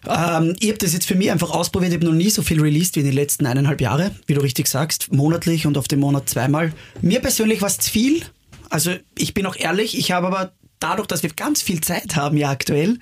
Ähm, 0.06 0.54
ich 0.60 0.68
habe 0.68 0.78
das 0.78 0.92
jetzt 0.92 1.06
für 1.06 1.16
mich 1.16 1.30
einfach 1.32 1.50
ausprobiert. 1.50 1.92
Ich 1.92 1.96
habe 1.96 2.06
noch 2.06 2.16
nie 2.16 2.30
so 2.30 2.42
viel 2.42 2.60
released 2.60 2.94
wie 2.94 3.00
in 3.00 3.06
den 3.06 3.14
letzten 3.14 3.46
eineinhalb 3.46 3.80
Jahren, 3.80 4.12
wie 4.26 4.34
du 4.34 4.40
richtig 4.40 4.68
sagst, 4.68 5.12
monatlich 5.12 5.66
und 5.66 5.76
auf 5.76 5.88
dem 5.88 6.00
Monat 6.00 6.28
zweimal. 6.28 6.72
Mir 7.00 7.20
persönlich 7.20 7.60
war 7.60 7.68
es 7.68 7.78
zu 7.78 7.90
viel. 7.90 8.22
Also 8.70 8.94
ich 9.16 9.34
bin 9.34 9.46
auch 9.46 9.56
ehrlich, 9.56 9.98
ich 9.98 10.12
habe 10.12 10.26
aber 10.26 10.52
dadurch, 10.80 11.06
dass 11.06 11.22
wir 11.22 11.30
ganz 11.30 11.62
viel 11.62 11.80
Zeit 11.80 12.16
haben 12.16 12.36
ja 12.36 12.50
aktuell, 12.50 12.98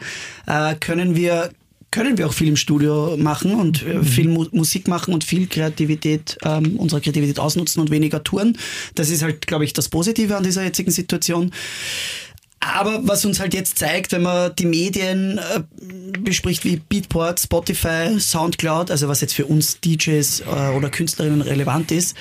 äh, 0.47 0.75
können 0.77 1.17
wir 1.17 1.51
können 1.91 2.19
wir 2.19 2.27
auch 2.27 2.33
viel 2.33 2.49
im 2.49 2.57
Studio 2.57 3.17
machen 3.17 3.55
und 3.55 3.85
äh, 3.87 3.95
mhm. 3.95 4.05
viel 4.05 4.29
Mu 4.29 4.47
Musik 4.51 4.89
machen 4.89 5.15
und 5.15 5.23
viel 5.23 5.47
Kreativität, 5.47 6.37
ähm, 6.43 6.77
unsere 6.77 7.01
Kreativität 7.01 7.39
ausnutzen 7.39 7.81
und 7.81 7.91
weniger 7.93 8.25
touren. 8.25 8.59
Das 8.97 9.11
ist 9.11 9.23
halt, 9.23 9.47
glaube 9.47 9.65
ich, 9.65 9.75
das 9.75 9.89
Positive 9.89 10.37
an 10.37 10.43
dieser 10.43 10.65
jetzigen 10.65 10.91
Situation. 10.91 11.53
Aber 12.59 13.07
was 13.07 13.25
uns 13.25 13.39
halt 13.39 13.55
jetzt 13.55 13.79
zeigt, 13.79 14.11
wenn 14.11 14.23
man 14.23 14.57
die 14.57 14.67
Medien 14.67 15.39
äh, 15.39 15.61
bespricht 16.19 16.65
wie 16.65 16.77
Beatport, 16.77 17.39
Spotify, 17.39 18.19
Soundcloud, 18.19 18.91
also 18.91 19.07
was 19.07 19.21
jetzt 19.21 19.35
für 19.35 19.47
uns 19.47 19.79
DJs 19.81 20.41
äh, 20.41 20.71
oder 20.77 20.91
Künstlerinnen 20.91 21.43
relevant 21.43 21.93
ist, 21.93 22.17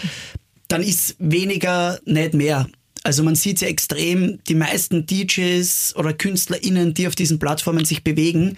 dann 0.67 0.83
ist 0.83 1.15
weniger 1.17 1.97
nicht 2.05 2.35
mehr. 2.35 2.67
Also 3.03 3.23
man 3.23 3.35
sieht 3.35 3.61
ja 3.61 3.67
extrem, 3.67 4.39
die 4.47 4.55
meisten 4.55 5.05
DJs 5.05 5.95
oder 5.97 6.13
KünstlerInnen, 6.13 6.93
die 6.93 7.07
auf 7.07 7.15
diesen 7.15 7.37
Plattformen 7.37 7.85
sich 7.85 8.03
bewegen, 8.03 8.57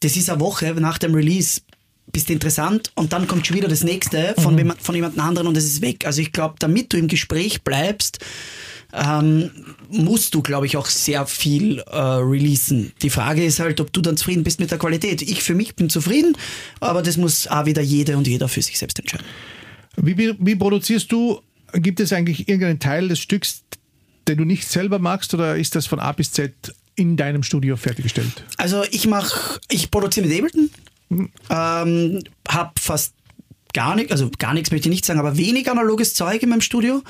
das 0.00 0.16
ist 0.16 0.30
eine 0.30 0.40
Woche 0.40 0.72
nach 0.74 0.98
dem 0.98 1.14
Release 1.14 1.62
bist 2.12 2.30
interessant 2.30 2.92
und 2.94 3.12
dann 3.12 3.26
kommt 3.26 3.46
schon 3.46 3.56
wieder 3.56 3.68
das 3.68 3.82
nächste 3.82 4.34
von, 4.38 4.54
mhm. 4.54 4.74
von 4.78 4.94
jemand 4.94 5.18
anderen 5.18 5.48
und 5.48 5.56
es 5.56 5.64
ist 5.64 5.82
weg. 5.82 6.06
Also 6.06 6.22
ich 6.22 6.32
glaube, 6.32 6.54
damit 6.58 6.92
du 6.92 6.96
im 6.96 7.08
Gespräch 7.08 7.62
bleibst, 7.62 8.20
ähm, 8.92 9.50
musst 9.90 10.34
du, 10.34 10.40
glaube 10.40 10.66
ich, 10.66 10.76
auch 10.76 10.86
sehr 10.86 11.26
viel 11.26 11.80
äh, 11.80 11.96
releasen. 11.98 12.92
Die 13.02 13.10
Frage 13.10 13.44
ist 13.44 13.58
halt, 13.58 13.80
ob 13.80 13.92
du 13.92 14.00
dann 14.00 14.16
zufrieden 14.16 14.44
bist 14.44 14.60
mit 14.60 14.70
der 14.70 14.78
Qualität. 14.78 15.20
Ich 15.22 15.42
für 15.42 15.54
mich 15.54 15.74
bin 15.74 15.90
zufrieden, 15.90 16.36
aber 16.80 17.02
das 17.02 17.16
muss 17.16 17.48
auch 17.48 17.66
wieder 17.66 17.82
jede 17.82 18.16
und 18.16 18.26
jeder 18.26 18.48
für 18.48 18.62
sich 18.62 18.78
selbst 18.78 18.98
entscheiden. 18.98 19.26
Wie, 19.96 20.34
wie 20.38 20.56
produzierst 20.56 21.10
du 21.10 21.40
Gibt 21.72 22.00
es 22.00 22.12
eigentlich 22.12 22.48
irgendeinen 22.48 22.78
Teil 22.78 23.08
des 23.08 23.18
Stücks, 23.18 23.62
den 24.28 24.38
du 24.38 24.44
nicht 24.44 24.66
selber 24.66 24.98
magst 24.98 25.34
oder 25.34 25.56
ist 25.56 25.74
das 25.74 25.86
von 25.86 26.00
A 26.00 26.12
bis 26.12 26.32
Z 26.32 26.52
in 26.94 27.16
deinem 27.16 27.42
Studio 27.42 27.76
fertiggestellt? 27.76 28.44
Also 28.56 28.84
ich 28.90 29.06
mache, 29.06 29.60
ich 29.68 29.90
produziere 29.90 30.26
mit 30.26 30.38
Ableton, 30.38 30.70
mhm. 31.08 31.30
ähm, 31.50 32.22
habe 32.48 32.72
fast 32.80 33.14
gar 33.76 33.94
nichts, 33.94 34.10
also 34.10 34.30
gar 34.38 34.54
nichts 34.54 34.70
möchte 34.70 34.88
ich 34.88 34.94
nicht 34.94 35.04
sagen, 35.04 35.20
aber 35.20 35.36
wenig 35.36 35.70
analoges 35.70 36.14
Zeug 36.14 36.42
in 36.42 36.48
meinem 36.48 36.62
Studio. 36.62 37.02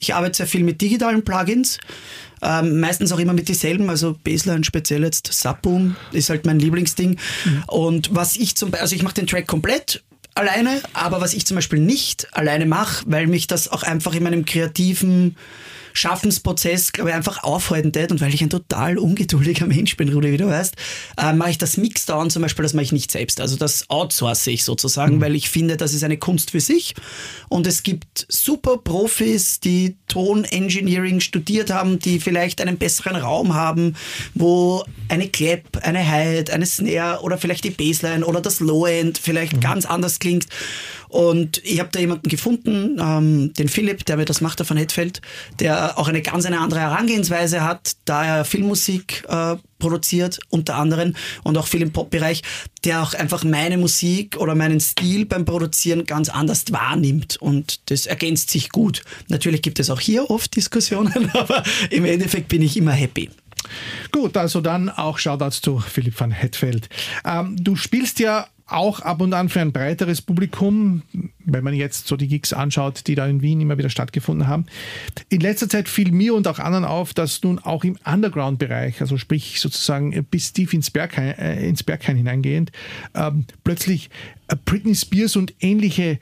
Ich 0.00 0.14
arbeite 0.14 0.38
sehr 0.38 0.46
viel 0.48 0.64
mit 0.64 0.80
digitalen 0.80 1.22
Plugins. 1.24 1.78
Ähm, 2.42 2.80
meistens 2.80 3.12
auch 3.12 3.18
immer 3.18 3.32
mit 3.32 3.48
dieselben, 3.48 3.88
also 3.88 4.16
Baseline 4.24 4.64
speziell 4.64 5.02
jetzt 5.02 5.32
Subboom 5.32 5.96
ist 6.12 6.30
halt 6.30 6.44
mein 6.44 6.58
Lieblingsding. 6.58 7.10
Mhm. 7.44 7.62
Und 7.68 8.14
was 8.14 8.36
ich 8.36 8.56
zum 8.56 8.70
Beispiel, 8.70 8.82
also 8.82 8.96
ich 8.96 9.02
mache 9.02 9.14
den 9.14 9.26
Track 9.28 9.46
komplett 9.46 10.02
alleine, 10.38 10.80
aber 10.92 11.20
was 11.20 11.34
ich 11.34 11.46
zum 11.46 11.56
Beispiel 11.56 11.80
nicht 11.80 12.28
alleine 12.36 12.66
mache, 12.66 13.04
weil 13.06 13.26
mich 13.26 13.46
das 13.46 13.68
auch 13.68 13.82
einfach 13.82 14.14
in 14.14 14.22
meinem 14.22 14.44
kreativen 14.44 15.36
Schaffensprozess, 15.92 16.92
glaube 16.92 17.10
ich, 17.10 17.16
einfach 17.16 17.42
aufhalten 17.42 17.92
tät 17.92 18.10
und 18.10 18.20
weil 18.20 18.34
ich 18.34 18.42
ein 18.42 18.50
total 18.50 18.98
ungeduldiger 18.98 19.66
Mensch 19.66 19.96
bin, 19.96 20.12
Rudi, 20.12 20.32
wie 20.32 20.36
du 20.36 20.48
weißt, 20.48 20.76
äh, 21.18 21.32
mache 21.32 21.50
ich 21.50 21.58
das 21.58 21.76
Mixdown 21.76 22.30
zum 22.30 22.42
Beispiel, 22.42 22.62
das 22.62 22.74
mache 22.74 22.84
ich 22.84 22.92
nicht 22.92 23.10
selbst. 23.10 23.40
Also 23.40 23.56
das 23.56 23.88
outsource 23.90 24.46
ich 24.48 24.64
sozusagen, 24.64 25.16
mhm. 25.16 25.20
weil 25.20 25.34
ich 25.34 25.50
finde, 25.50 25.76
das 25.76 25.94
ist 25.94 26.04
eine 26.04 26.18
Kunst 26.18 26.50
für 26.50 26.60
sich 26.60 26.94
und 27.48 27.66
es 27.66 27.82
gibt 27.82 28.26
super 28.28 28.78
Profis, 28.78 29.60
die 29.60 29.96
Tonengineering 30.08 31.20
studiert 31.20 31.70
haben, 31.70 31.98
die 31.98 32.20
vielleicht 32.20 32.60
einen 32.60 32.78
besseren 32.78 33.16
Raum 33.16 33.54
haben, 33.54 33.94
wo 34.34 34.84
eine 35.08 35.28
Clap, 35.28 35.78
eine 35.82 36.06
Hi-Hat, 36.06 36.50
eine 36.50 36.66
Snare 36.66 37.22
oder 37.22 37.38
vielleicht 37.38 37.64
die 37.64 37.70
Bassline 37.70 38.24
oder 38.24 38.40
das 38.40 38.60
Low-End 38.60 39.18
vielleicht 39.18 39.54
mhm. 39.54 39.60
ganz 39.60 39.86
anders 39.86 40.18
klingt 40.18 40.46
und 41.08 41.58
ich 41.64 41.80
habe 41.80 41.88
da 41.90 42.00
jemanden 42.00 42.28
gefunden, 42.28 42.98
ähm, 43.00 43.52
den 43.54 43.68
Philipp, 43.68 44.04
der 44.04 44.16
mir 44.16 44.24
das 44.24 44.40
macht, 44.40 44.58
der 44.58 44.66
von 44.66 44.76
Hetfeld, 44.76 45.20
der 45.58 45.98
auch 45.98 46.08
eine 46.08 46.22
ganz 46.22 46.44
eine 46.44 46.60
andere 46.60 46.80
Herangehensweise 46.80 47.64
hat, 47.64 47.96
da 48.04 48.24
er 48.24 48.44
Filmmusik 48.44 49.24
äh, 49.28 49.56
produziert, 49.78 50.38
unter 50.50 50.76
anderem, 50.76 51.14
und 51.44 51.56
auch 51.56 51.66
viel 51.66 51.82
im 51.82 51.92
Pop-Bereich, 51.92 52.42
der 52.84 53.02
auch 53.02 53.14
einfach 53.14 53.44
meine 53.44 53.78
Musik 53.78 54.36
oder 54.36 54.54
meinen 54.54 54.80
Stil 54.80 55.24
beim 55.24 55.44
Produzieren 55.44 56.04
ganz 56.04 56.28
anders 56.28 56.64
wahrnimmt. 56.70 57.36
Und 57.36 57.90
das 57.90 58.06
ergänzt 58.06 58.50
sich 58.50 58.70
gut. 58.70 59.02
Natürlich 59.28 59.62
gibt 59.62 59.80
es 59.80 59.90
auch 59.90 60.00
hier 60.00 60.30
oft 60.30 60.56
Diskussionen, 60.56 61.30
aber 61.32 61.62
im 61.90 62.04
Endeffekt 62.04 62.48
bin 62.48 62.62
ich 62.62 62.76
immer 62.76 62.92
happy. 62.92 63.30
Gut, 64.12 64.36
also 64.36 64.60
dann 64.60 64.88
auch 64.88 65.18
Shoutouts 65.18 65.60
zu 65.60 65.78
Philipp 65.78 66.18
van 66.18 66.30
Hetfeld. 66.30 66.88
Ähm, 67.24 67.56
du 67.62 67.76
spielst 67.76 68.18
ja 68.18 68.48
auch 68.68 69.00
ab 69.00 69.20
und 69.22 69.32
an 69.32 69.48
für 69.48 69.60
ein 69.60 69.72
breiteres 69.72 70.20
Publikum, 70.20 71.02
wenn 71.44 71.64
man 71.64 71.74
jetzt 71.74 72.06
so 72.06 72.16
die 72.16 72.28
Gigs 72.28 72.52
anschaut, 72.52 73.06
die 73.06 73.14
da 73.14 73.26
in 73.26 73.40
Wien 73.40 73.60
immer 73.60 73.78
wieder 73.78 73.88
stattgefunden 73.88 74.46
haben. 74.46 74.66
In 75.30 75.40
letzter 75.40 75.68
Zeit 75.68 75.88
fiel 75.88 76.12
mir 76.12 76.34
und 76.34 76.46
auch 76.46 76.58
anderen 76.58 76.84
auf, 76.84 77.14
dass 77.14 77.42
nun 77.42 77.58
auch 77.58 77.82
im 77.84 77.96
Underground-Bereich, 78.04 79.00
also 79.00 79.16
sprich 79.16 79.60
sozusagen 79.60 80.24
bis 80.24 80.52
tief 80.52 80.74
ins 80.74 80.90
Berghain, 80.90 81.38
äh, 81.38 81.66
ins 81.66 81.82
Berghain 81.82 82.16
hineingehend, 82.16 82.70
ähm, 83.14 83.46
plötzlich 83.64 84.10
äh, 84.48 84.56
Britney 84.64 84.94
Spears 84.94 85.36
und 85.36 85.54
ähnliche 85.60 86.18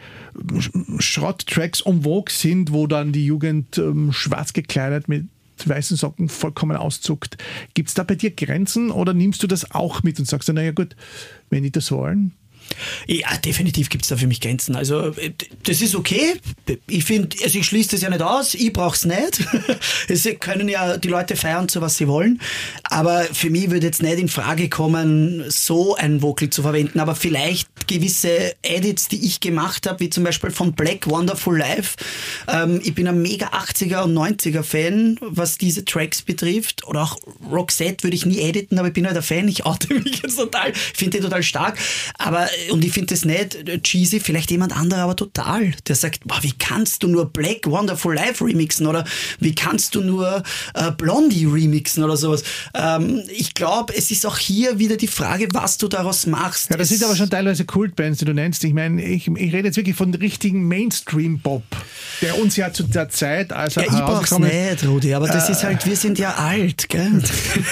Schrott-Tracks 0.98 1.80
en 1.80 2.04
sind, 2.28 2.72
wo 2.72 2.86
dann 2.86 3.12
die 3.12 3.26
Jugend 3.26 3.76
ähm, 3.78 4.12
schwarz 4.12 4.52
gekleidet 4.52 5.08
mit 5.08 5.26
weißen 5.64 5.96
Socken 5.96 6.28
vollkommen 6.28 6.76
auszuckt. 6.76 7.38
Gibt 7.74 7.88
es 7.88 7.94
da 7.94 8.02
bei 8.02 8.14
dir 8.14 8.30
Grenzen 8.30 8.90
oder 8.90 9.14
nimmst 9.14 9.42
du 9.42 9.46
das 9.46 9.70
auch 9.70 10.02
mit 10.02 10.18
und 10.18 10.26
sagst, 10.26 10.52
naja 10.52 10.72
gut, 10.72 10.96
wenn 11.50 11.62
die 11.62 11.70
das 11.70 11.90
wollen? 11.90 12.32
Ja, 13.06 13.36
definitiv 13.38 13.88
gibt 13.88 14.04
es 14.04 14.08
da 14.08 14.16
für 14.16 14.26
mich 14.26 14.40
Grenzen. 14.40 14.76
Also 14.76 15.12
das 15.64 15.80
ist 15.80 15.94
okay. 15.94 16.34
Ich 16.88 17.04
finde, 17.04 17.36
also 17.42 17.58
ich 17.58 17.66
schließe 17.66 17.92
das 17.92 18.02
ja 18.02 18.10
nicht 18.10 18.22
aus, 18.22 18.54
ich 18.54 18.72
brauche 18.72 18.96
es 18.96 19.04
nicht. 19.04 19.40
es 20.08 20.28
können 20.40 20.68
ja 20.68 20.96
die 20.96 21.08
Leute 21.08 21.36
feiern, 21.36 21.68
so 21.68 21.80
was 21.80 21.96
sie 21.96 22.08
wollen. 22.08 22.40
Aber 22.84 23.22
für 23.22 23.50
mich 23.50 23.70
würde 23.70 23.86
jetzt 23.86 24.02
nicht 24.02 24.18
in 24.18 24.28
Frage 24.28 24.68
kommen, 24.68 25.44
so 25.48 25.94
ein 25.96 26.22
Vocal 26.22 26.50
zu 26.50 26.62
verwenden. 26.62 27.00
Aber 27.00 27.14
vielleicht 27.14 27.68
gewisse 27.86 28.54
Edits, 28.62 29.08
die 29.08 29.24
ich 29.24 29.40
gemacht 29.40 29.86
habe, 29.86 30.00
wie 30.00 30.10
zum 30.10 30.24
Beispiel 30.24 30.50
von 30.50 30.72
Black 30.72 31.08
Wonderful 31.08 31.58
Life. 31.58 31.96
Ähm, 32.48 32.80
ich 32.82 32.94
bin 32.94 33.06
ein 33.06 33.22
mega 33.22 33.48
80er 33.48 34.02
und 34.02 34.14
90er 34.14 34.62
Fan, 34.62 35.18
was 35.20 35.58
diese 35.58 35.84
Tracks 35.84 36.22
betrifft. 36.22 36.86
Oder 36.86 37.02
auch 37.02 37.18
Roxette 37.50 38.04
würde 38.04 38.16
ich 38.16 38.26
nie 38.26 38.40
editen, 38.40 38.78
aber 38.78 38.88
ich 38.88 38.94
bin 38.94 39.06
halt 39.06 39.16
ein 39.16 39.22
Fan. 39.22 39.48
Ich 39.48 39.64
oute 39.64 39.94
mich 39.94 40.22
jetzt 40.22 40.36
total. 40.36 40.72
finde 40.74 41.18
die 41.18 41.22
total 41.22 41.42
stark. 41.42 41.78
Aber 42.18 42.48
und 42.70 42.84
ich 42.84 42.92
finde 42.92 43.14
das 43.14 43.24
nicht 43.24 43.56
cheesy, 43.82 44.20
vielleicht 44.20 44.50
jemand 44.50 44.76
anderer 44.76 45.02
aber 45.02 45.16
total. 45.16 45.72
Der 45.86 45.96
sagt, 45.96 46.26
boah, 46.26 46.42
wie 46.42 46.52
kannst 46.52 47.02
du 47.02 47.08
nur 47.08 47.26
Black 47.26 47.66
Wonderful 47.66 48.14
Life 48.14 48.44
remixen 48.44 48.86
oder 48.86 49.04
wie 49.40 49.54
kannst 49.54 49.94
du 49.94 50.00
nur 50.00 50.42
äh, 50.74 50.90
Blondie 50.92 51.46
remixen 51.46 52.02
oder 52.02 52.16
sowas. 52.16 52.42
Ähm, 52.74 53.22
ich 53.30 53.54
glaube, 53.54 53.94
es 53.96 54.10
ist 54.10 54.26
auch 54.26 54.38
hier 54.38 54.78
wieder 54.78 54.96
die 54.96 55.06
Frage, 55.06 55.48
was 55.52 55.78
du 55.78 55.88
daraus 55.88 56.26
machst. 56.26 56.70
Ja, 56.70 56.76
das 56.76 56.90
es 56.90 56.98
sind 56.98 57.06
aber 57.06 57.16
schon 57.16 57.30
teilweise 57.30 57.64
Kultbands, 57.64 58.18
die 58.18 58.24
du 58.24 58.34
nennst. 58.34 58.64
Ich 58.64 58.74
meine, 58.74 59.02
ich, 59.02 59.28
ich 59.28 59.52
rede 59.52 59.68
jetzt 59.68 59.76
wirklich 59.76 59.96
von 59.96 60.14
richtigen 60.14 60.66
Mainstream-Pop, 60.68 61.64
der 62.22 62.38
uns 62.38 62.56
ja 62.56 62.72
zu 62.72 62.84
der 62.84 63.08
Zeit, 63.08 63.52
als 63.52 63.76
er 63.76 63.84
ja, 63.84 63.92
ich 63.92 63.98
brauch's 63.98 64.38
nicht, 64.38 64.86
Rudi, 64.86 65.14
aber 65.14 65.28
das 65.28 65.48
äh, 65.48 65.52
ist 65.52 65.64
halt, 65.64 65.86
wir 65.86 65.96
sind 65.96 66.18
ja 66.18 66.34
alt, 66.34 66.88
gell? 66.88 67.22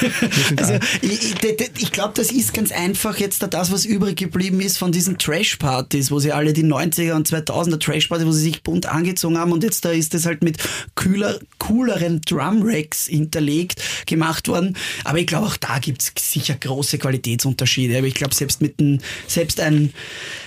also, 0.57 0.73
alt. 0.75 0.85
ich, 1.03 1.35
ich, 1.35 1.71
ich 1.79 1.93
glaube, 1.93 2.13
das 2.15 2.31
ist 2.31 2.55
ganz 2.55 2.73
einfach 2.73 3.19
jetzt 3.19 3.43
das, 3.43 3.73
was 3.73 3.85
übrig 3.85 4.17
geblieben 4.17 4.61
ist 4.61 4.74
von 4.79 4.93
diesen 4.93 5.19
Trash-Partys, 5.19 6.11
wo 6.11 6.19
sie 6.19 6.33
alle 6.33 6.53
die 6.53 6.65
90er 6.65 7.15
und 7.15 7.29
2000er 7.29 7.79
Trash-Partys, 7.79 8.27
wo 8.27 8.33
sie 8.33 8.43
sich 8.43 8.63
bunt 8.63 8.87
angezogen 8.87 9.39
haben 9.39 9.53
und 9.53 9.63
jetzt 9.63 9.85
da 9.85 9.91
ist 9.91 10.15
das 10.15 10.27
halt 10.27 10.43
mit 10.43 10.59
kühler, 10.95 11.39
cooleren 11.59 12.21
Drum-Racks 12.23 13.07
hinterlegt, 13.07 13.81
gemacht 14.07 14.49
worden. 14.49 14.77
Aber 15.05 15.19
ich 15.19 15.27
glaube, 15.27 15.47
auch 15.47 15.57
da 15.57 15.79
gibt 15.79 16.03
es 16.03 16.13
sicher 16.33 16.55
große 16.55 16.99
Qualitätsunterschiede. 16.99 17.99
Aber 17.99 18.07
ich 18.07 18.15
glaube, 18.15 18.35
selbst 18.35 18.61
mit 18.61 18.81
ein, 18.81 19.01
selbst 19.27 19.61
ein, 19.61 19.93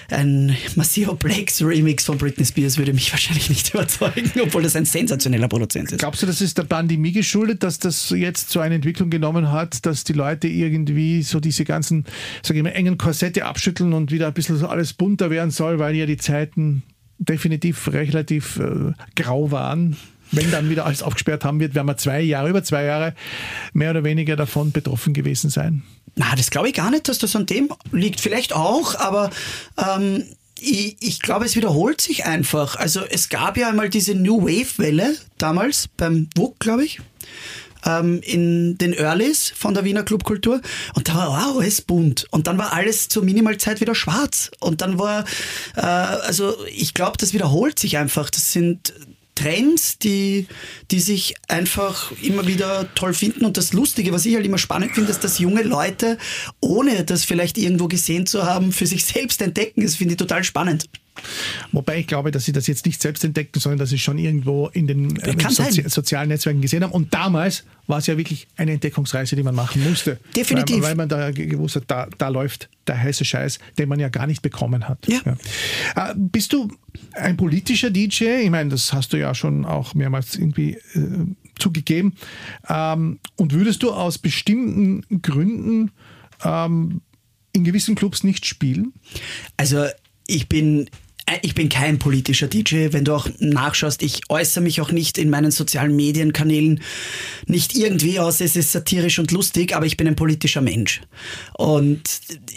ein 0.09 0.55
Massivo 0.75 1.15
Blacks 1.15 1.61
Remix 1.61 2.05
von 2.05 2.17
Britney 2.17 2.45
Spears 2.45 2.77
würde 2.77 2.93
mich 2.93 3.11
wahrscheinlich 3.11 3.49
nicht 3.49 3.73
überzeugen, 3.73 4.31
obwohl 4.41 4.63
das 4.63 4.75
ein 4.75 4.85
sensationeller 4.85 5.47
Produzent 5.47 5.91
ist. 5.91 5.99
Glaubst 5.99 6.21
du, 6.21 6.25
das 6.25 6.41
ist 6.41 6.57
der 6.57 6.63
Pandemie 6.63 7.11
geschuldet, 7.11 7.63
dass 7.63 7.79
das 7.79 8.09
jetzt 8.11 8.49
so 8.49 8.59
eine 8.59 8.75
Entwicklung 8.75 9.09
genommen 9.09 9.51
hat, 9.51 9.85
dass 9.85 10.03
die 10.03 10.13
Leute 10.13 10.47
irgendwie 10.47 11.23
so 11.23 11.39
diese 11.39 11.65
ganzen, 11.65 12.05
sage 12.43 12.59
ich 12.59 12.63
mal, 12.63 12.69
engen 12.69 12.97
Korsette 12.97 13.45
abschütteln 13.45 13.93
und 13.93 14.11
wieder 14.11 14.27
ein 14.27 14.33
bisschen 14.33 14.57
so 14.57 14.67
alles 14.67 14.93
bunter 14.93 15.29
werden 15.29 15.51
soll, 15.51 15.79
weil 15.79 15.95
ja 15.95 16.05
die 16.05 16.17
Zeiten 16.17 16.83
definitiv 17.19 17.91
relativ 17.91 18.59
äh, 18.59 18.93
grau 19.15 19.51
waren? 19.51 19.97
Wenn 20.31 20.51
dann 20.51 20.69
wieder 20.69 20.85
alles 20.85 21.03
aufgesperrt 21.03 21.45
haben 21.45 21.59
wird, 21.59 21.75
werden 21.75 21.87
wir 21.87 21.97
zwei 21.97 22.21
Jahre, 22.21 22.49
über 22.49 22.63
zwei 22.63 22.83
Jahre 22.83 23.13
mehr 23.73 23.91
oder 23.91 24.03
weniger 24.03 24.35
davon 24.35 24.71
betroffen 24.71 25.13
gewesen 25.13 25.49
sein. 25.49 25.83
Na, 26.15 26.35
das 26.35 26.49
glaube 26.49 26.69
ich 26.69 26.73
gar 26.73 26.89
nicht, 26.91 27.07
dass 27.07 27.19
das 27.19 27.35
an 27.35 27.45
dem 27.45 27.69
liegt. 27.91 28.19
Vielleicht 28.19 28.53
auch, 28.53 28.95
aber 28.95 29.29
ähm, 29.77 30.23
ich, 30.59 30.97
ich 30.99 31.21
glaube, 31.21 31.45
es 31.45 31.55
wiederholt 31.55 32.01
sich 32.01 32.25
einfach. 32.25 32.75
Also 32.75 33.01
es 33.09 33.29
gab 33.29 33.57
ja 33.57 33.69
einmal 33.69 33.89
diese 33.89 34.15
New 34.15 34.41
Wave-Welle 34.41 35.15
damals 35.37 35.87
beim 35.95 36.29
WUK, 36.35 36.59
glaube 36.59 36.85
ich 36.85 36.99
ähm, 37.87 38.21
in 38.23 38.77
den 38.77 38.93
Earlys 38.93 39.51
von 39.55 39.73
der 39.73 39.83
Wiener 39.83 40.03
Clubkultur 40.03 40.61
und 40.95 41.07
da 41.07 41.15
war 41.15 41.29
auch 41.29 41.59
alles 41.59 41.81
bunt 41.81 42.27
und 42.31 42.47
dann 42.47 42.57
war 42.57 42.73
alles 42.73 43.09
zur 43.09 43.23
Minimalzeit 43.23 43.81
wieder 43.81 43.95
schwarz 43.95 44.51
und 44.59 44.81
dann 44.81 44.99
war, 44.99 45.25
äh, 45.75 45.81
also 45.81 46.55
ich 46.67 46.93
glaube, 46.93 47.17
das 47.17 47.33
wiederholt 47.33 47.79
sich 47.79 47.97
einfach. 47.97 48.29
Das 48.29 48.51
sind 48.51 48.93
Trends, 49.37 49.99
die, 49.99 50.47
die 50.89 50.99
sich 50.99 51.35
einfach 51.47 52.11
immer 52.23 52.47
wieder 52.47 52.93
toll 52.95 53.13
finden. 53.13 53.45
Und 53.45 53.55
das 53.55 53.71
Lustige, 53.71 54.11
was 54.11 54.25
ich 54.25 54.35
halt 54.35 54.45
immer 54.45 54.57
spannend 54.57 54.93
finde, 54.95 55.11
ist, 55.11 55.23
dass 55.23 55.37
junge 55.37 55.61
Leute, 55.61 56.17
ohne 56.59 57.03
das 57.03 57.23
vielleicht 57.23 57.57
irgendwo 57.57 57.87
gesehen 57.87 58.25
zu 58.25 58.45
haben, 58.45 58.71
für 58.71 58.87
sich 58.87 59.05
selbst 59.05 59.41
entdecken. 59.41 59.83
Das 59.83 59.95
finde 59.95 60.13
ich 60.13 60.17
total 60.17 60.43
spannend. 60.43 60.89
Wobei 61.71 61.99
ich 61.99 62.07
glaube, 62.07 62.31
dass 62.31 62.45
sie 62.45 62.51
das 62.51 62.67
jetzt 62.67 62.85
nicht 62.85 63.01
selbst 63.01 63.23
entdeckten, 63.23 63.61
sondern 63.61 63.79
dass 63.79 63.89
sie 63.89 63.97
schon 63.97 64.17
irgendwo 64.17 64.67
in 64.67 64.87
den 64.87 65.15
äh, 65.17 65.35
Sozi 65.49 65.83
sozialen 65.87 66.29
Netzwerken 66.29 66.61
gesehen 66.61 66.83
haben. 66.83 66.91
Und 66.91 67.13
damals 67.13 67.63
war 67.87 67.99
es 67.99 68.07
ja 68.07 68.17
wirklich 68.17 68.47
eine 68.57 68.73
Entdeckungsreise, 68.73 69.35
die 69.35 69.43
man 69.43 69.55
machen 69.55 69.83
musste. 69.83 70.19
Definitiv. 70.35 70.77
Weil, 70.77 70.89
weil 70.89 70.95
man 70.95 71.09
da 71.09 71.31
gewusst 71.31 71.77
hat, 71.77 71.83
da, 71.87 72.07
da 72.17 72.29
läuft 72.29 72.69
der 72.87 73.01
heiße 73.01 73.25
Scheiß, 73.25 73.59
den 73.77 73.89
man 73.89 73.99
ja 73.99 74.09
gar 74.09 74.27
nicht 74.27 74.41
bekommen 74.41 74.87
hat. 74.87 75.07
Ja. 75.07 75.21
ja. 75.25 76.11
Äh, 76.11 76.13
bist 76.15 76.53
du 76.53 76.69
ein 77.13 77.37
politischer 77.37 77.89
DJ? 77.89 78.41
Ich 78.43 78.49
meine, 78.49 78.69
das 78.69 78.93
hast 78.93 79.13
du 79.13 79.17
ja 79.17 79.33
schon 79.33 79.65
auch 79.65 79.93
mehrmals 79.93 80.35
irgendwie 80.35 80.73
äh, 80.93 81.25
zugegeben. 81.59 82.15
Ähm, 82.69 83.19
und 83.35 83.53
würdest 83.53 83.83
du 83.83 83.91
aus 83.91 84.17
bestimmten 84.17 85.21
Gründen 85.21 85.91
ähm, 86.43 87.01
in 87.53 87.63
gewissen 87.63 87.95
Clubs 87.95 88.23
nicht 88.23 88.45
spielen? 88.45 88.93
Also 89.55 89.85
ich 90.27 90.47
bin 90.49 90.89
ich 91.41 91.55
bin 91.55 91.69
kein 91.69 91.99
politischer 91.99 92.47
DJ. 92.47 92.87
Wenn 92.91 93.03
du 93.03 93.13
auch 93.13 93.27
nachschaust, 93.39 94.01
ich 94.01 94.21
äußere 94.29 94.63
mich 94.63 94.79
auch 94.81 94.91
nicht 94.91 95.17
in 95.17 95.29
meinen 95.29 95.51
sozialen 95.51 95.95
Medienkanälen 95.95 96.81
nicht 97.45 97.75
irgendwie 97.75 98.19
aus, 98.19 98.39
es 98.39 98.55
ist 98.55 98.71
satirisch 98.71 99.19
und 99.19 99.31
lustig, 99.31 99.75
aber 99.75 99.85
ich 99.85 99.97
bin 99.97 100.07
ein 100.07 100.15
politischer 100.15 100.61
Mensch. 100.61 101.01
Und 101.53 102.01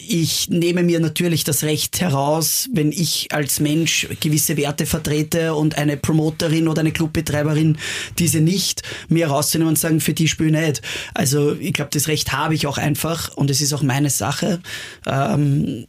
ich 0.08 0.48
nehme 0.50 0.82
mir 0.82 1.00
natürlich 1.00 1.44
das 1.44 1.64
Recht 1.64 2.00
heraus, 2.00 2.68
wenn 2.72 2.92
ich 2.92 3.28
als 3.32 3.60
Mensch 3.60 4.08
gewisse 4.20 4.56
Werte 4.56 4.86
vertrete 4.86 5.54
und 5.54 5.76
eine 5.76 5.96
Promoterin 5.96 6.68
oder 6.68 6.80
eine 6.80 6.92
Clubbetreiberin 6.92 7.78
diese 8.18 8.40
nicht, 8.40 8.82
mir 9.08 9.28
herauszunehmen 9.28 9.70
und 9.70 9.78
sagen, 9.78 10.00
für 10.00 10.14
die 10.14 10.28
spiele 10.28 10.60
ich 10.60 10.66
nicht. 10.66 10.82
Also 11.14 11.54
ich 11.54 11.72
glaube, 11.72 11.90
das 11.92 12.08
Recht 12.08 12.32
habe 12.32 12.54
ich 12.54 12.66
auch 12.66 12.78
einfach 12.78 13.34
und 13.36 13.50
es 13.50 13.60
ist 13.60 13.72
auch 13.72 13.82
meine 13.82 14.10
Sache. 14.10 14.60
Ähm, 15.06 15.86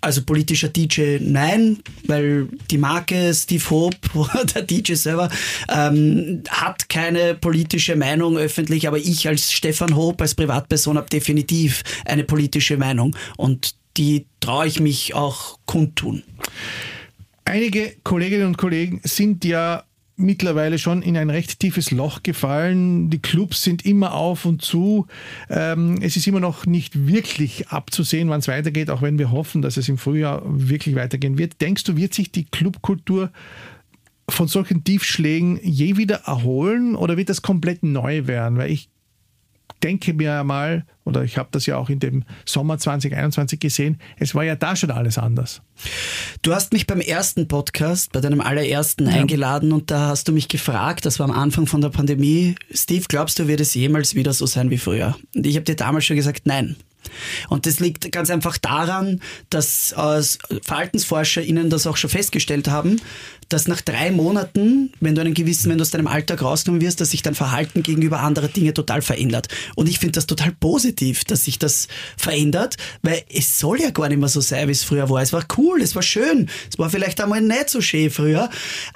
also 0.00 0.22
politischer 0.22 0.68
DJ 0.68 1.18
nein, 1.20 1.78
weil 2.06 2.48
die 2.70 2.78
Marke 2.78 3.32
Steve 3.34 3.64
Hope, 3.70 3.96
der 4.54 4.62
DJ 4.62 4.94
selber, 4.94 5.28
ähm, 5.68 6.42
hat 6.48 6.88
keine 6.88 7.34
politische 7.34 7.96
Meinung 7.96 8.36
öffentlich, 8.36 8.88
aber 8.88 8.98
ich 8.98 9.28
als 9.28 9.52
Stefan 9.52 9.94
Hope, 9.96 10.22
als 10.22 10.34
Privatperson, 10.34 10.96
habe 10.96 11.08
definitiv 11.08 11.82
eine 12.04 12.24
politische 12.24 12.76
Meinung 12.76 13.16
und 13.36 13.74
die 13.96 14.26
traue 14.40 14.66
ich 14.66 14.80
mich 14.80 15.14
auch 15.14 15.58
kundtun. 15.66 16.22
Einige 17.44 17.96
Kolleginnen 18.04 18.46
und 18.46 18.58
Kollegen 18.58 19.00
sind 19.04 19.44
ja 19.44 19.84
mittlerweile 20.20 20.78
schon 20.78 21.02
in 21.02 21.16
ein 21.16 21.30
recht 21.30 21.58
tiefes 21.60 21.90
Loch 21.90 22.22
gefallen. 22.22 23.10
Die 23.10 23.18
Clubs 23.18 23.62
sind 23.62 23.84
immer 23.84 24.14
auf 24.14 24.44
und 24.44 24.62
zu. 24.62 25.06
Ähm, 25.48 25.98
es 26.02 26.16
ist 26.16 26.26
immer 26.26 26.40
noch 26.40 26.66
nicht 26.66 27.06
wirklich 27.06 27.68
abzusehen, 27.68 28.28
wann 28.28 28.40
es 28.40 28.48
weitergeht, 28.48 28.90
auch 28.90 29.02
wenn 29.02 29.18
wir 29.18 29.30
hoffen, 29.30 29.62
dass 29.62 29.76
es 29.76 29.88
im 29.88 29.98
Frühjahr 29.98 30.42
wirklich 30.44 30.94
weitergehen 30.94 31.38
wird. 31.38 31.60
Denkst 31.60 31.84
du, 31.84 31.96
wird 31.96 32.14
sich 32.14 32.30
die 32.30 32.44
Clubkultur 32.44 33.30
von 34.28 34.46
solchen 34.46 34.84
Tiefschlägen 34.84 35.58
je 35.62 35.96
wieder 35.96 36.22
erholen 36.26 36.94
oder 36.94 37.16
wird 37.16 37.28
das 37.28 37.42
komplett 37.42 37.82
neu 37.82 38.26
werden? 38.26 38.58
Weil 38.58 38.70
ich 38.70 38.88
denke 39.80 40.14
mir 40.14 40.44
mal, 40.44 40.84
oder 41.04 41.24
ich 41.24 41.38
habe 41.38 41.48
das 41.52 41.66
ja 41.66 41.76
auch 41.76 41.88
in 41.88 41.98
dem 41.98 42.24
Sommer 42.44 42.78
2021 42.78 43.58
gesehen, 43.58 43.98
es 44.18 44.34
war 44.34 44.44
ja 44.44 44.54
da 44.56 44.76
schon 44.76 44.90
alles 44.90 45.18
anders. 45.18 45.62
Du 46.42 46.54
hast 46.54 46.72
mich 46.72 46.86
beim 46.86 47.00
ersten 47.00 47.48
Podcast, 47.48 48.12
bei 48.12 48.20
deinem 48.20 48.40
allerersten 48.40 49.06
ja. 49.06 49.14
eingeladen 49.14 49.72
und 49.72 49.90
da 49.90 50.08
hast 50.08 50.28
du 50.28 50.32
mich 50.32 50.48
gefragt, 50.48 51.04
das 51.06 51.18
war 51.18 51.28
am 51.28 51.36
Anfang 51.36 51.66
von 51.66 51.80
der 51.80 51.88
Pandemie, 51.88 52.54
Steve, 52.72 53.04
glaubst 53.08 53.38
du, 53.38 53.48
wird 53.48 53.60
es 53.60 53.74
jemals 53.74 54.14
wieder 54.14 54.32
so 54.32 54.46
sein 54.46 54.70
wie 54.70 54.78
früher? 54.78 55.16
Und 55.34 55.46
ich 55.46 55.56
habe 55.56 55.64
dir 55.64 55.76
damals 55.76 56.04
schon 56.04 56.16
gesagt, 56.16 56.46
nein. 56.46 56.76
Und 57.48 57.66
das 57.66 57.80
liegt 57.80 58.12
ganz 58.12 58.30
einfach 58.30 58.58
daran, 58.58 59.20
dass 59.48 59.92
äh, 59.92 60.22
VerhaltensforscherInnen 60.62 61.70
das 61.70 61.86
auch 61.86 61.96
schon 61.96 62.10
festgestellt 62.10 62.68
haben, 62.68 63.00
dass 63.50 63.68
nach 63.68 63.80
drei 63.80 64.10
Monaten, 64.10 64.92
wenn 65.00 65.14
du 65.14 65.20
einen 65.20 65.34
gewissen, 65.34 65.70
wenn 65.70 65.78
du 65.78 65.82
aus 65.82 65.90
deinem 65.90 66.06
Alltag 66.06 66.42
rausgenommen 66.42 66.80
wirst, 66.80 67.00
dass 67.00 67.10
sich 67.10 67.22
dein 67.22 67.34
Verhalten 67.34 67.82
gegenüber 67.82 68.20
anderen 68.20 68.52
Dinge 68.52 68.72
total 68.72 69.02
verändert. 69.02 69.48
Und 69.74 69.88
ich 69.88 69.98
finde 69.98 70.12
das 70.12 70.26
total 70.26 70.52
positiv, 70.52 71.24
dass 71.24 71.44
sich 71.44 71.58
das 71.58 71.88
verändert, 72.16 72.76
weil 73.02 73.22
es 73.32 73.58
soll 73.58 73.80
ja 73.80 73.90
gar 73.90 74.08
nicht 74.08 74.18
mehr 74.18 74.28
so 74.28 74.40
sein, 74.40 74.68
wie 74.68 74.72
es 74.72 74.84
früher 74.84 75.10
war. 75.10 75.20
Es 75.20 75.32
war 75.32 75.44
cool, 75.58 75.82
es 75.82 75.94
war 75.94 76.02
schön, 76.02 76.48
es 76.70 76.78
war 76.78 76.88
vielleicht 76.90 77.20
einmal 77.20 77.42
nicht 77.42 77.70
so 77.70 77.80
schön 77.80 78.10
früher, 78.10 78.48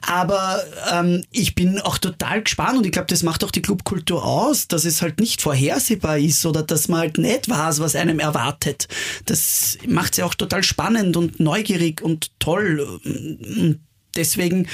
aber 0.02 0.62
ähm, 0.92 1.24
ich 1.32 1.54
bin 1.54 1.80
auch 1.80 1.98
total 1.98 2.42
gespannt 2.42 2.78
und 2.78 2.86
ich 2.86 2.92
glaube, 2.92 3.08
das 3.08 3.22
macht 3.22 3.44
auch 3.44 3.50
die 3.50 3.62
Clubkultur 3.62 4.24
aus, 4.24 4.68
dass 4.68 4.84
es 4.84 5.02
halt 5.02 5.18
nicht 5.20 5.42
vorhersehbar 5.42 6.18
ist 6.18 6.46
oder 6.46 6.62
dass 6.62 6.88
man 6.88 7.00
halt 7.00 7.18
nicht 7.18 7.48
weiß, 7.48 7.80
was 7.80 7.96
einem 7.96 8.20
erwartet. 8.20 8.88
Das 9.26 9.78
macht 9.86 10.14
sie 10.14 10.22
auch 10.22 10.34
total 10.34 10.62
spannend 10.62 11.16
und 11.16 11.40
neugierig 11.40 12.00
und 12.02 12.30
toll. 12.38 13.80
Deswegen, 14.16 14.66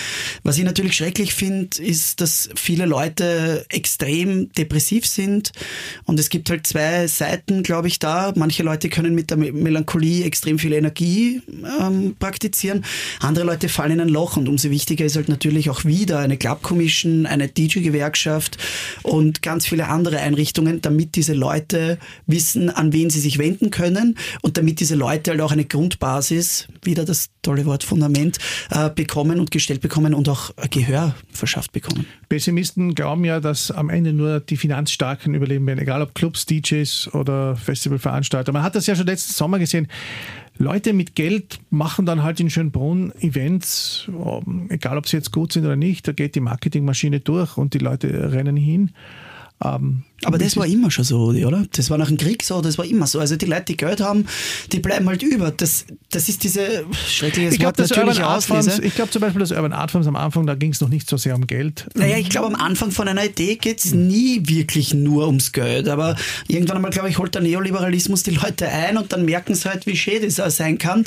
was 0.42 0.58
ich 0.58 0.64
natürlich 0.64 0.96
schrecklich 0.96 1.34
finde, 1.34 1.82
ist, 1.82 2.20
dass 2.20 2.50
viele 2.54 2.86
Leute 2.86 3.64
extrem 3.68 4.52
depressiv 4.52 5.06
sind. 5.06 5.52
Und 6.04 6.18
es 6.18 6.28
gibt 6.28 6.50
halt 6.50 6.66
zwei 6.66 7.06
Seiten, 7.06 7.62
glaube 7.62 7.88
ich, 7.88 7.98
da. 7.98 8.32
Manche 8.36 8.62
Leute 8.62 8.88
können 8.88 9.14
mit 9.14 9.30
der 9.30 9.36
Melancholie 9.36 10.24
extrem 10.24 10.58
viel 10.58 10.72
Energie 10.72 11.42
ähm, 11.80 12.16
praktizieren, 12.18 12.84
andere 13.20 13.44
Leute 13.44 13.68
fallen 13.68 13.92
in 13.92 14.00
ein 14.00 14.08
Loch. 14.08 14.36
Und 14.36 14.48
umso 14.48 14.70
wichtiger 14.70 15.04
ist 15.04 15.16
halt 15.16 15.28
natürlich 15.28 15.70
auch 15.70 15.84
wieder 15.84 16.18
eine 16.18 16.36
Club 16.36 16.62
Commission, 16.62 17.26
eine 17.26 17.48
DJ-Gewerkschaft 17.48 18.58
und 19.02 19.42
ganz 19.42 19.66
viele 19.66 19.88
andere 19.88 20.18
Einrichtungen, 20.18 20.80
damit 20.80 21.16
diese 21.16 21.34
Leute 21.34 21.98
wissen, 22.26 22.70
an 22.70 22.92
wen 22.92 23.10
sie 23.10 23.20
sich 23.20 23.38
wenden 23.38 23.70
können 23.70 24.16
und 24.42 24.56
damit 24.56 24.80
diese 24.80 24.94
Leute 24.94 25.30
halt 25.32 25.40
auch 25.40 25.52
eine 25.52 25.64
Grundbasis, 25.64 26.68
wieder 26.82 27.04
das 27.04 27.30
tolle 27.42 27.66
Wort 27.66 27.84
Fundament, 27.84 28.38
äh, 28.70 28.90
bekommen 28.90 29.40
und 29.40 29.50
gestellt 29.50 29.80
bekommen 29.80 30.14
und 30.14 30.28
auch 30.28 30.50
Gehör 30.70 31.14
verschafft 31.32 31.72
bekommen. 31.72 32.06
Pessimisten 32.28 32.94
glauben 32.94 33.24
ja, 33.24 33.40
dass 33.40 33.70
am 33.70 33.90
Ende 33.90 34.12
nur 34.12 34.40
die 34.40 34.56
Finanzstarken 34.56 35.34
überleben 35.34 35.66
werden, 35.66 35.78
egal 35.78 36.02
ob 36.02 36.14
Clubs, 36.14 36.46
DJs 36.46 37.14
oder 37.14 37.56
Festivalveranstalter. 37.56 38.52
Man 38.52 38.62
hat 38.62 38.74
das 38.74 38.86
ja 38.86 38.94
schon 38.94 39.06
letzten 39.06 39.32
Sommer 39.32 39.58
gesehen. 39.58 39.88
Leute 40.58 40.92
mit 40.92 41.14
Geld 41.14 41.58
machen 41.70 42.04
dann 42.04 42.22
halt 42.22 42.38
in 42.38 42.50
Schönbrunn 42.50 43.12
Events, 43.20 44.08
ähm, 44.08 44.66
egal 44.68 44.98
ob 44.98 45.08
sie 45.08 45.16
jetzt 45.16 45.32
gut 45.32 45.52
sind 45.52 45.64
oder 45.64 45.76
nicht, 45.76 46.06
da 46.06 46.12
geht 46.12 46.34
die 46.34 46.40
Marketingmaschine 46.40 47.20
durch 47.20 47.56
und 47.56 47.72
die 47.72 47.78
Leute 47.78 48.32
rennen 48.32 48.58
hin. 48.58 48.90
Ähm, 49.62 50.04
aber 50.24 50.38
das 50.38 50.56
war 50.56 50.66
immer 50.66 50.90
schon 50.90 51.04
so, 51.04 51.28
oder? 51.28 51.64
Das 51.72 51.90
war 51.90 51.98
nach 51.98 52.08
dem 52.08 52.16
Krieg 52.16 52.42
so, 52.42 52.60
das 52.60 52.78
war 52.78 52.84
immer 52.84 53.06
so. 53.06 53.20
Also 53.20 53.36
die 53.36 53.46
Leute, 53.46 53.64
die 53.66 53.76
Geld 53.76 54.00
haben, 54.00 54.26
die 54.72 54.78
bleiben 54.78 55.06
halt 55.08 55.22
über. 55.22 55.50
Das, 55.50 55.86
das 56.10 56.28
ist 56.28 56.44
diese 56.44 56.84
schreckliche 57.08 57.50
ich 57.50 57.58
glaub, 57.58 57.78
Wort 57.78 57.90
natürlich 57.90 58.18
Farms, 58.18 58.78
Ich 58.78 58.94
glaube 58.94 59.10
zum 59.10 59.20
Beispiel, 59.20 59.40
dass 59.40 59.50
Urban 59.50 59.72
Art 59.72 59.90
Farms 59.90 60.06
am 60.06 60.16
Anfang, 60.16 60.46
da 60.46 60.54
ging 60.54 60.72
es 60.72 60.80
noch 60.80 60.88
nicht 60.88 61.08
so 61.08 61.16
sehr 61.16 61.34
um 61.34 61.46
Geld. 61.46 61.86
Naja, 61.94 62.16
ich 62.16 62.30
glaube, 62.30 62.48
am 62.48 62.54
Anfang 62.54 62.90
von 62.90 63.08
einer 63.08 63.24
Idee 63.24 63.56
geht 63.56 63.84
es 63.84 63.94
nie 63.94 64.42
wirklich 64.46 64.94
nur 64.94 65.26
ums 65.26 65.52
Geld. 65.52 65.88
Aber 65.88 66.16
irgendwann 66.48 66.76
einmal, 66.76 66.90
glaube 66.90 67.08
ich, 67.08 67.18
holt 67.18 67.34
der 67.34 67.42
Neoliberalismus 67.42 68.22
die 68.22 68.32
Leute 68.32 68.68
ein 68.68 68.96
und 68.96 69.12
dann 69.12 69.24
merken 69.24 69.54
sie 69.54 69.68
halt, 69.68 69.86
wie 69.86 69.96
schön 69.96 70.22
das 70.22 70.56
sein 70.56 70.78
kann. 70.78 71.04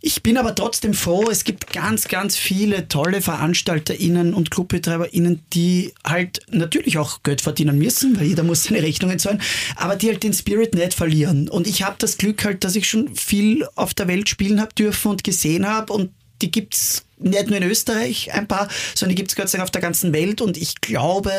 Ich 0.00 0.22
bin 0.22 0.36
aber 0.36 0.54
trotzdem 0.54 0.94
froh, 0.94 1.28
es 1.30 1.44
gibt 1.44 1.72
ganz, 1.72 2.08
ganz 2.08 2.36
viele 2.36 2.88
tolle 2.88 3.22
VeranstalterInnen 3.22 4.34
und 4.34 4.50
ClubbetreiberInnen, 4.50 5.42
die 5.52 5.92
halt 6.06 6.40
natürlich 6.50 6.98
auch 6.98 7.22
Geld 7.22 7.40
verdienen 7.40 7.78
müssen, 7.78 8.18
weil 8.18 8.26
jeder 8.26 8.42
muss 8.42 8.64
seine 8.64 8.82
Rechnungen 8.82 9.18
zahlen, 9.18 9.40
aber 9.74 9.96
die 9.96 10.08
halt 10.08 10.22
den 10.22 10.34
Spirit 10.34 10.74
nicht 10.74 10.94
verlieren. 10.94 11.48
Und 11.48 11.66
ich 11.66 11.82
habe 11.82 11.96
das 11.98 12.18
Glück 12.18 12.44
halt, 12.44 12.62
dass 12.62 12.76
ich 12.76 12.88
schon 12.88 13.14
viel 13.14 13.66
auf 13.74 13.94
der 13.94 14.08
Welt 14.08 14.28
spielen 14.28 14.60
habe 14.60 14.74
dürfen 14.74 15.10
und 15.10 15.24
gesehen 15.24 15.66
habe 15.66 15.92
und 15.92 16.10
die 16.42 16.50
gibt 16.50 16.74
es 16.74 17.06
nicht 17.18 17.48
nur 17.48 17.56
in 17.56 17.62
Österreich 17.62 18.32
ein 18.34 18.46
paar, 18.46 18.68
sondern 18.94 19.16
die 19.16 19.22
gibt 19.22 19.30
es 19.30 19.36
Gott 19.36 19.48
sei 19.48 19.58
Dank 19.58 19.66
auf 19.66 19.70
der 19.70 19.80
ganzen 19.80 20.12
Welt. 20.12 20.40
Und 20.40 20.56
ich 20.56 20.80
glaube, 20.80 21.32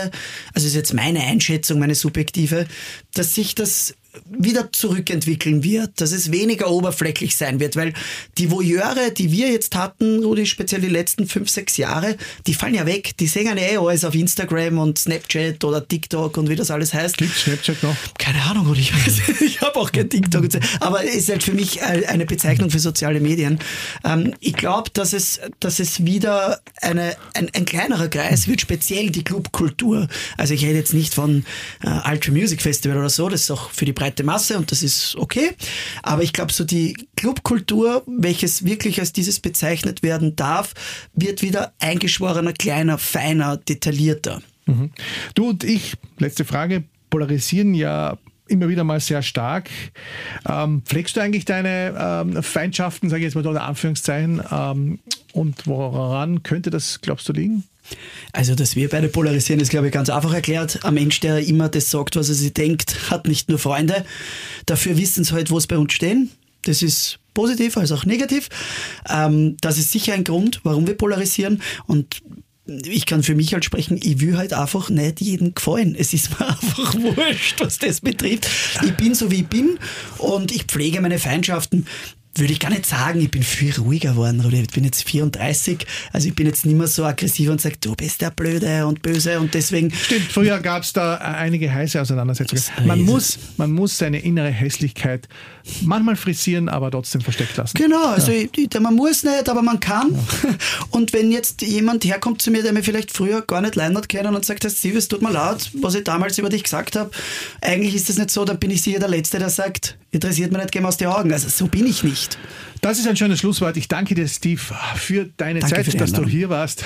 also 0.54 0.68
ist 0.68 0.74
jetzt 0.74 0.94
meine 0.94 1.22
Einschätzung, 1.22 1.80
meine 1.80 1.96
subjektive, 1.96 2.68
dass 3.14 3.36
sich 3.36 3.54
das 3.54 3.94
wieder 4.26 4.72
zurückentwickeln 4.72 5.64
wird, 5.64 6.02
dass 6.02 6.12
es 6.12 6.32
weniger 6.32 6.70
oberflächlich 6.70 7.36
sein 7.36 7.60
wird, 7.60 7.76
weil 7.76 7.94
die 8.38 8.52
Voyeure, 8.52 9.12
die 9.12 9.32
wir 9.32 9.50
jetzt 9.52 9.76
hatten, 9.76 10.24
Rudi, 10.24 10.46
speziell 10.46 10.82
die 10.82 10.88
letzten 10.88 11.28
fünf, 11.28 11.50
sechs 11.50 11.78
Jahre, 11.78 12.18
die 12.46 12.54
fallen 12.54 12.76
ja 12.76 12.86
weg. 12.86 13.18
Die 13.18 13.28
sehen 13.28 13.46
ja 13.46 13.56
eh 13.56 13.78
alles 13.78 14.06
auf 14.06 14.16
Instagram 14.16 14.78
und 14.78 14.98
Snapchat 14.98 15.64
oder 15.64 15.88
TikTok 15.88 16.38
und 16.38 16.50
wie 16.50 16.56
das 16.56 16.72
alles 16.72 16.94
heißt. 16.94 17.18
Gibt 17.18 17.36
Snapchat 17.36 17.84
noch? 17.84 17.96
Keine 18.18 18.42
Ahnung, 18.44 18.68
Rudi, 18.68 18.90
ich 19.42 19.62
habe 19.62 19.76
auch 19.76 19.92
kein 19.92 20.10
TikTok. 20.10 20.46
Aber 20.80 21.04
es 21.04 21.16
ist 21.16 21.30
halt 21.30 21.44
für 21.44 21.54
mich 21.54 21.82
eine 21.84 22.26
Bezeichnung 22.26 22.70
für 22.70 22.80
soziale 22.80 23.20
Medien. 23.20 23.60
Ähm, 24.04 24.34
ich 24.40 24.54
glaube, 24.54 24.90
dass 24.94 25.14
es, 25.14 25.40
dass 25.60 25.80
es 25.80 26.06
wieder 26.06 26.62
eine, 26.82 27.16
ein, 27.34 27.50
ein 27.54 27.66
kleinerer 27.66 28.08
Kreis 28.08 28.48
wird, 28.48 28.62
speziell 28.62 29.10
die 29.10 29.24
Clubkultur. 29.24 30.08
Also 30.38 30.54
ich 30.54 30.64
rede 30.64 30.78
jetzt 30.78 30.94
nicht 30.94 31.14
von 31.14 31.46
äh, 31.84 32.10
Ultra 32.10 32.32
Music 32.32 32.62
Festival 32.62 32.98
oder 32.98 33.10
so, 33.10 33.30
das 33.30 33.42
ist 33.42 33.52
auch 33.52 33.72
für 33.72 33.86
die 33.86 33.94
breite 33.94 34.07
Masse 34.24 34.58
und 34.58 34.72
das 34.72 34.84
ist 34.84 35.16
okay. 35.16 35.52
Aber 36.04 36.24
ich 36.24 36.34
glaube, 36.34 36.54
so 36.54 36.64
die 36.64 36.96
Clubkultur, 37.16 38.04
welches 38.08 38.66
wirklich 38.66 39.00
als 39.00 39.14
dieses 39.14 39.40
bezeichnet 39.40 40.04
werden 40.04 40.36
darf, 40.36 40.74
wird 41.14 41.42
wieder 41.42 41.74
eingeschworener, 41.80 42.54
kleiner, 42.54 42.98
feiner, 42.98 43.58
detaillierter. 43.58 44.42
Mhm. 44.66 44.92
Du 45.36 45.50
und 45.50 45.64
ich, 45.64 45.94
letzte 46.18 46.46
Frage, 46.46 46.84
polarisieren 47.10 47.74
ja 47.74 48.18
immer 48.48 48.70
wieder 48.70 48.84
mal 48.84 49.00
sehr 49.00 49.22
stark. 49.22 49.70
Ähm, 50.48 50.82
pflegst 50.86 51.16
du 51.16 51.22
eigentlich 51.22 51.46
deine 51.46 51.96
ähm, 51.98 52.44
Feindschaften, 52.44 53.10
sage 53.10 53.20
ich 53.20 53.26
jetzt 53.26 53.36
mal 53.36 53.46
unter 53.46 53.64
Anführungszeichen, 53.64 54.42
ähm, 54.52 55.00
und 55.34 55.68
woran 55.68 56.44
könnte 56.44 56.70
das, 56.70 57.02
glaubst 57.02 57.28
du, 57.30 57.34
liegen? 57.34 57.64
Also, 58.34 58.56
dass 58.56 58.76
wir 58.76 58.90
beide 58.90 59.10
polarisieren, 59.10 59.60
ist, 59.60 59.70
glaube 59.70 59.88
ich, 59.88 59.94
ganz 59.94 60.10
einfach 60.10 60.34
erklärt. 60.34 60.84
Ein 60.84 60.94
Mensch, 60.94 61.20
der 61.20 61.40
immer 61.40 61.70
das 61.70 61.90
sagt, 61.90 62.16
was 62.16 62.30
er 62.30 62.36
sich 62.36 62.54
denkt, 62.54 63.10
hat 63.10 63.28
nicht 63.28 63.50
nur 63.50 63.60
Freunde. 63.60 64.06
Dafür 64.66 64.98
wissen 64.98 65.24
sie 65.24 65.34
halt, 65.34 65.50
wo 65.50 65.58
es 65.58 65.68
bei 65.68 65.78
uns 65.78 65.94
stehen. 65.94 66.30
Das 66.64 66.82
ist 66.82 67.20
positiv 67.34 67.78
als 67.78 67.92
auch 67.92 68.06
negativ. 68.06 68.50
Ähm, 69.10 69.58
das 69.62 69.78
ist 69.78 69.92
sicher 69.92 70.14
ein 70.14 70.24
Grund, 70.24 70.60
warum 70.64 70.88
wir 70.88 70.96
polarisieren. 70.96 71.62
Und 71.86 72.22
ich 72.66 73.06
kann 73.06 73.24
für 73.24 73.36
mich 73.36 73.54
halt 73.54 73.64
sprechen, 73.64 73.98
ich 74.02 74.20
will 74.20 74.38
halt 74.38 74.54
einfach 74.54 74.90
nicht 74.90 75.22
jedem 75.22 75.54
gefallen. 75.54 75.96
Es 75.98 76.14
ist 76.14 76.32
mir 76.32 76.48
einfach 76.48 76.96
wurscht, 76.96 77.60
was 77.60 77.80
das 77.80 78.02
betrifft. 78.02 78.50
Ich 78.84 78.94
bin 78.94 79.16
so, 79.16 79.32
wie 79.32 79.42
ich 79.42 79.48
bin 79.48 79.80
und 80.18 80.52
ich 80.52 80.64
pflege 80.64 81.00
meine 81.02 81.20
Feindschaften 81.20 81.88
würde 82.40 82.54
ich 82.54 82.60
gar 82.60 82.70
nicht 82.70 82.86
sagen, 82.86 83.22
ich 83.22 83.32
bin 83.32 83.44
viel 83.44 83.74
ruhiger 83.78 84.12
geworden, 84.12 84.46
oder 84.46 84.58
ich 84.58 84.68
bin 84.70 84.84
jetzt 84.84 85.04
34, 85.04 85.86
also 86.14 86.28
ich 86.28 86.36
bin 86.36 86.48
jetzt 86.48 86.66
nicht 86.66 86.78
mehr 86.78 86.88
so 86.88 87.06
aggressiv 87.06 87.50
und 87.50 87.62
sage, 87.62 87.76
du 87.80 87.96
bist 87.96 88.22
der 88.22 88.32
Blöde 88.32 88.86
und 88.86 89.02
Böse 89.02 89.40
und 89.40 89.54
deswegen... 89.54 89.92
Stimmt, 89.92 90.32
früher 90.32 90.60
gab 90.60 90.84
es 90.84 90.94
da 90.94 91.16
einige 91.16 91.74
heiße 91.74 92.02
Auseinandersetzungen. 92.02 92.64
Man 92.86 93.02
muss, 93.02 93.40
man 93.58 93.72
muss 93.72 93.98
seine 93.98 94.20
innere 94.20 94.50
Hässlichkeit 94.50 95.28
manchmal 95.82 96.16
frisieren, 96.16 96.70
aber 96.70 96.92
trotzdem 96.92 97.22
versteckt 97.22 97.58
lassen. 97.58 97.78
Genau, 97.78 98.08
also 98.08 98.32
ja. 98.32 98.48
ich, 98.56 98.80
man 98.80 98.96
muss 98.96 99.24
nicht, 99.24 99.50
aber 99.50 99.62
man 99.62 99.80
kann. 99.80 100.14
Ja. 100.14 100.50
Und 100.92 101.14
wenn 101.14 101.32
jetzt 101.32 101.62
jemand 101.62 102.06
herkommt 102.06 102.42
zu 102.42 102.52
mir, 102.52 102.64
der 102.64 102.74
mir 102.74 102.84
vielleicht 102.84 103.12
früher 103.12 103.42
gar 103.42 103.62
nicht 103.62 103.76
leiden 103.76 103.98
hat 103.98 104.10
können 104.10 104.36
und 104.36 104.46
sagt, 104.46 104.66
Steve, 104.70 104.98
es 104.98 105.08
tut 105.08 105.22
mir 105.22 105.32
leid, 105.32 105.72
was 105.82 105.96
ich 105.96 106.04
damals 106.04 106.38
über 106.38 106.50
dich 106.50 106.64
gesagt 106.64 106.96
habe, 106.96 107.12
eigentlich 107.62 107.96
ist 107.96 108.10
das 108.10 108.18
nicht 108.18 108.32
so, 108.32 108.46
dann 108.46 108.60
bin 108.60 108.72
ich 108.72 108.82
sicher 108.82 109.00
der 109.00 109.10
Letzte, 109.10 109.40
der 109.40 109.50
sagt, 109.50 109.98
interessiert 110.12 110.52
mich 110.52 110.62
nicht, 110.62 110.72
geh 110.72 110.80
mal 110.80 110.90
aus 110.90 110.98
den 110.98 111.08
Augen. 111.08 111.32
Also 111.32 111.50
so 111.50 111.68
bin 111.68 111.86
ich 111.86 112.04
nicht. 112.04 112.38
Das 112.82 113.00
ist 113.00 113.08
ein 113.08 113.16
schönes 113.16 113.40
Schlusswort. 113.40 113.76
Ich 113.78 113.88
danke 113.88 114.16
dir, 114.16 114.28
Steve, 114.28 114.62
für 114.96 115.30
deine 115.38 115.60
danke 115.60 115.76
Zeit, 115.76 115.86
für 115.86 115.98
dass 115.98 116.14
du 116.14 116.26
hier 116.26 116.50
warst 116.50 116.86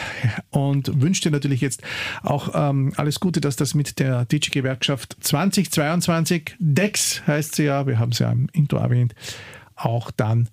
und 0.49 1.01
wünsche 1.01 1.23
dir 1.23 1.31
natürlich 1.31 1.61
jetzt 1.61 1.81
auch 2.23 2.51
ähm, 2.53 2.93
alles 2.95 3.19
Gute, 3.19 3.41
dass 3.41 3.55
das 3.55 3.73
mit 3.73 3.99
der 3.99 4.25
DJ-Gewerkschaft 4.25 5.17
2022, 5.19 6.55
DEX 6.59 7.21
heißt 7.27 7.55
sie 7.55 7.63
ja, 7.63 7.85
wir 7.87 7.99
haben 7.99 8.11
sie 8.11 8.23
ja 8.23 8.31
im 8.31 8.47
Intro 8.53 8.77
erwähnt, 8.77 9.13
auch 9.75 10.11
dann 10.11 10.49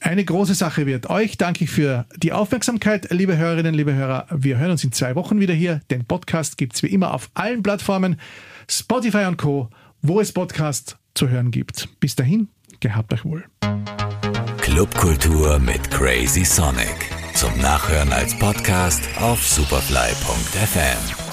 eine 0.00 0.24
große 0.24 0.54
Sache 0.54 0.86
wird. 0.86 1.08
Euch 1.08 1.38
danke 1.38 1.64
ich 1.64 1.70
für 1.70 2.06
die 2.16 2.32
Aufmerksamkeit, 2.32 3.10
liebe 3.10 3.36
Hörerinnen, 3.36 3.74
liebe 3.74 3.94
Hörer. 3.94 4.26
Wir 4.30 4.58
hören 4.58 4.72
uns 4.72 4.84
in 4.84 4.92
zwei 4.92 5.14
Wochen 5.14 5.40
wieder 5.40 5.54
hier. 5.54 5.80
Den 5.90 6.04
Podcast 6.04 6.58
gibt 6.58 6.74
es 6.74 6.82
wie 6.82 6.88
immer 6.88 7.14
auf 7.14 7.30
allen 7.34 7.62
Plattformen, 7.62 8.20
Spotify 8.68 9.24
und 9.26 9.38
Co., 9.38 9.70
wo 10.02 10.20
es 10.20 10.32
Podcasts 10.32 10.96
zu 11.14 11.28
hören 11.28 11.50
gibt. 11.50 11.88
Bis 12.00 12.16
dahin, 12.16 12.48
gehabt 12.80 13.12
euch 13.12 13.24
wohl. 13.24 13.44
Clubkultur 14.58 15.58
mit 15.58 15.90
Crazy 15.90 16.44
Sonic. 16.44 17.10
Zum 17.34 17.56
Nachhören 17.60 18.12
als 18.12 18.38
Podcast 18.38 19.02
auf 19.20 19.46
superfly.fm. 19.46 21.23